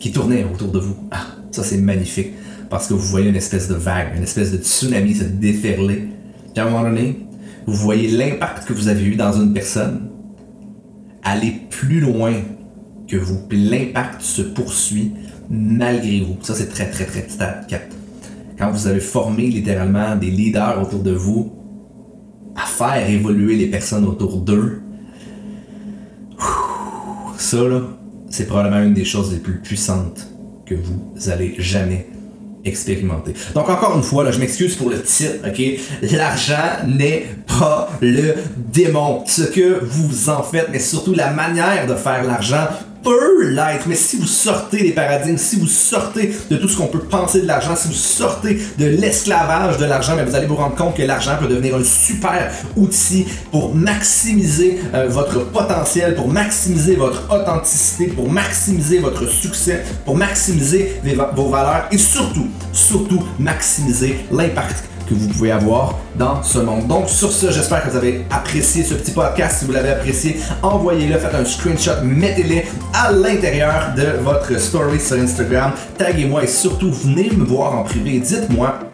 qui 0.00 0.10
tournaient 0.10 0.44
autour 0.44 0.72
de 0.72 0.78
vous. 0.78 0.96
Ah, 1.10 1.26
ça 1.50 1.62
c'est 1.62 1.76
magnifique 1.76 2.32
parce 2.70 2.86
que 2.86 2.94
vous 2.94 3.06
voyez 3.06 3.28
une 3.28 3.36
espèce 3.36 3.68
de 3.68 3.74
vague, 3.74 4.16
une 4.16 4.22
espèce 4.22 4.50
de 4.50 4.56
tsunami 4.56 5.14
se 5.14 5.24
déferler. 5.24 6.08
À 6.56 6.62
un 6.62 6.70
moment 6.70 6.84
donné, 6.84 7.26
vous 7.66 7.74
voyez 7.74 8.08
l'impact 8.08 8.66
que 8.66 8.72
vous 8.72 8.88
avez 8.88 9.04
eu 9.04 9.16
dans 9.16 9.32
une 9.32 9.52
personne 9.52 10.08
aller 11.22 11.54
plus 11.68 12.00
loin 12.00 12.32
que 13.06 13.16
vous. 13.16 13.40
Puis 13.46 13.68
l'impact 13.68 14.22
se 14.22 14.40
poursuit 14.40 15.12
malgré 15.50 16.20
vous. 16.20 16.38
Ça, 16.42 16.54
c'est 16.54 16.68
très, 16.68 16.88
très, 16.88 17.04
très 17.04 17.28
stade 17.28 17.66
4. 17.66 17.99
Quand 18.60 18.70
vous 18.70 18.86
avez 18.86 19.00
formé 19.00 19.46
littéralement 19.46 20.16
des 20.16 20.30
leaders 20.30 20.82
autour 20.82 21.02
de 21.02 21.12
vous 21.12 21.50
à 22.54 22.66
faire 22.66 23.08
évoluer 23.08 23.56
les 23.56 23.68
personnes 23.68 24.04
autour 24.04 24.36
d'eux, 24.36 24.82
ça, 27.38 27.56
c'est 28.28 28.46
probablement 28.46 28.82
une 28.82 28.92
des 28.92 29.06
choses 29.06 29.32
les 29.32 29.38
plus 29.38 29.60
puissantes 29.60 30.28
que 30.66 30.74
vous 30.74 31.30
allez 31.30 31.54
jamais 31.58 32.06
expérimenter. 32.62 33.32
Donc 33.54 33.70
encore 33.70 33.96
une 33.96 34.02
fois, 34.02 34.30
je 34.30 34.38
m'excuse 34.38 34.76
pour 34.76 34.90
le 34.90 35.00
titre, 35.00 35.38
ok? 35.48 36.12
L'argent 36.12 36.86
n'est 36.86 37.24
pas 37.46 37.88
le 38.02 38.34
démon. 38.56 39.24
Ce 39.26 39.42
que 39.42 39.82
vous 39.82 40.28
en 40.28 40.42
faites, 40.42 40.68
mais 40.70 40.80
surtout 40.80 41.14
la 41.14 41.32
manière 41.32 41.86
de 41.86 41.94
faire 41.94 42.24
l'argent 42.24 42.68
peut 43.02 43.48
l'être, 43.48 43.86
mais 43.86 43.94
si 43.94 44.16
vous 44.16 44.26
sortez 44.26 44.82
des 44.82 44.92
paradigmes, 44.92 45.38
si 45.38 45.56
vous 45.56 45.66
sortez 45.66 46.34
de 46.50 46.56
tout 46.56 46.68
ce 46.68 46.76
qu'on 46.76 46.86
peut 46.86 47.00
penser 47.00 47.42
de 47.42 47.46
l'argent, 47.46 47.74
si 47.76 47.88
vous 47.88 47.94
sortez 47.94 48.60
de 48.78 48.86
l'esclavage 48.86 49.78
de 49.78 49.84
l'argent, 49.84 50.16
vous 50.24 50.34
allez 50.34 50.46
vous 50.46 50.56
rendre 50.56 50.74
compte 50.74 50.96
que 50.96 51.02
l'argent 51.02 51.36
peut 51.38 51.48
devenir 51.48 51.76
un 51.76 51.84
super 51.84 52.50
outil 52.76 53.26
pour 53.50 53.74
maximiser 53.74 54.80
euh, 54.94 55.08
votre 55.08 55.44
potentiel, 55.46 56.14
pour 56.14 56.28
maximiser 56.28 56.96
votre 56.96 57.22
authenticité, 57.32 58.06
pour 58.08 58.30
maximiser 58.30 58.98
votre 58.98 59.26
succès, 59.28 59.84
pour 60.04 60.16
maximiser 60.16 61.00
vos 61.34 61.48
valeurs 61.48 61.86
et 61.90 61.98
surtout, 61.98 62.48
surtout 62.72 63.22
maximiser 63.38 64.16
l'impact 64.30 64.84
que 65.10 65.14
vous 65.14 65.28
pouvez 65.28 65.50
avoir 65.50 65.96
dans 66.16 66.42
ce 66.42 66.60
monde. 66.60 66.86
Donc 66.86 67.08
sur 67.08 67.32
ce, 67.32 67.50
j'espère 67.50 67.84
que 67.84 67.90
vous 67.90 67.96
avez 67.96 68.24
apprécié 68.30 68.84
ce 68.84 68.94
petit 68.94 69.10
podcast. 69.10 69.58
Si 69.58 69.64
vous 69.64 69.72
l'avez 69.72 69.90
apprécié, 69.90 70.36
envoyez-le, 70.62 71.18
faites 71.18 71.34
un 71.34 71.44
screenshot, 71.44 72.02
mettez-le 72.04 72.62
à 72.94 73.10
l'intérieur 73.10 73.92
de 73.96 74.22
votre 74.22 74.58
story 74.60 75.00
sur 75.00 75.16
Instagram. 75.16 75.72
Taguez-moi 75.98 76.44
et 76.44 76.46
surtout 76.46 76.92
venez 76.92 77.30
me 77.30 77.44
voir 77.44 77.76
en 77.76 77.82
privé. 77.82 78.20
Dites-moi 78.20 78.89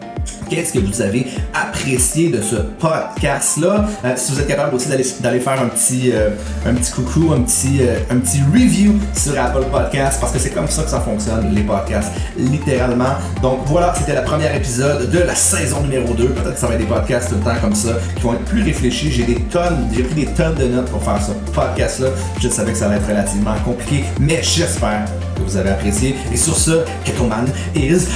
Qu'est-ce 0.49 0.75
que 0.75 0.79
vous 0.79 1.03
avez 1.03 1.27
apprécié 1.53 2.31
de 2.31 2.41
ce 2.41 2.57
podcast-là? 2.57 3.85
Euh, 4.05 4.13
si 4.15 4.33
vous 4.33 4.41
êtes 4.41 4.47
capable 4.47 4.77
aussi 4.77 4.89
d'aller 4.89 5.41
faire 5.41 5.61
un 5.61 5.67
petit, 5.67 6.13
euh, 6.13 6.31
un 6.65 6.75
petit 6.75 6.93
coucou, 6.93 7.33
un 7.33 7.41
petit, 7.41 7.79
euh, 7.81 7.99
un 8.11 8.19
petit 8.19 8.41
review 8.53 8.95
sur 9.13 9.39
Apple 9.41 9.65
Podcast, 9.73 10.19
parce 10.21 10.33
que 10.33 10.39
c'est 10.39 10.51
comme 10.51 10.69
ça 10.69 10.85
que 10.85 10.91
ça 10.91 11.01
fonctionne, 11.01 11.53
les 11.53 11.63
podcasts, 11.63 12.13
littéralement. 12.39 13.17
Donc 13.43 13.61
voilà, 13.67 13.93
c'était 13.97 14.15
le 14.15 14.23
premier 14.23 14.55
épisode 14.55 15.11
de 15.11 15.19
la 15.19 15.35
saison 15.35 15.83
numéro 15.83 16.15
2. 16.15 16.29
Peut-être 16.29 16.55
que 16.55 16.61
ça 16.61 16.69
va 16.69 16.75
être 16.75 16.81
des 16.81 16.87
podcasts 16.87 17.31
tout 17.31 17.37
le 17.37 17.41
temps 17.41 17.61
comme 17.61 17.75
ça, 17.75 17.95
qui 18.15 18.23
vont 18.23 18.35
être 18.35 18.45
plus 18.45 18.63
réfléchis. 18.63 19.11
J'ai 19.11 19.25
des 19.25 19.41
tonnes, 19.51 19.89
j'ai 19.93 20.05
pris 20.05 20.15
des 20.15 20.27
tonnes 20.27 20.55
de 20.55 20.67
notes 20.67 20.91
pour 20.91 21.03
faire 21.03 21.21
ce 21.21 21.33
podcast-là. 21.53 22.09
Je 22.41 22.49
savais 22.49 22.71
que 22.71 22.79
ça 22.79 22.87
allait 22.87 22.97
être 22.97 23.09
relativement 23.09 23.55
compliqué, 23.65 24.05
mais 24.21 24.41
j'espère 24.43 25.07
que 25.37 25.43
vous 25.43 25.57
avez 25.57 25.71
apprécié. 25.71 26.15
Et 26.33 26.37
sur 26.37 26.57
ce, 26.57 26.85
Kettleman 27.05 27.47
is 27.75 28.07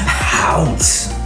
out! 0.57 1.20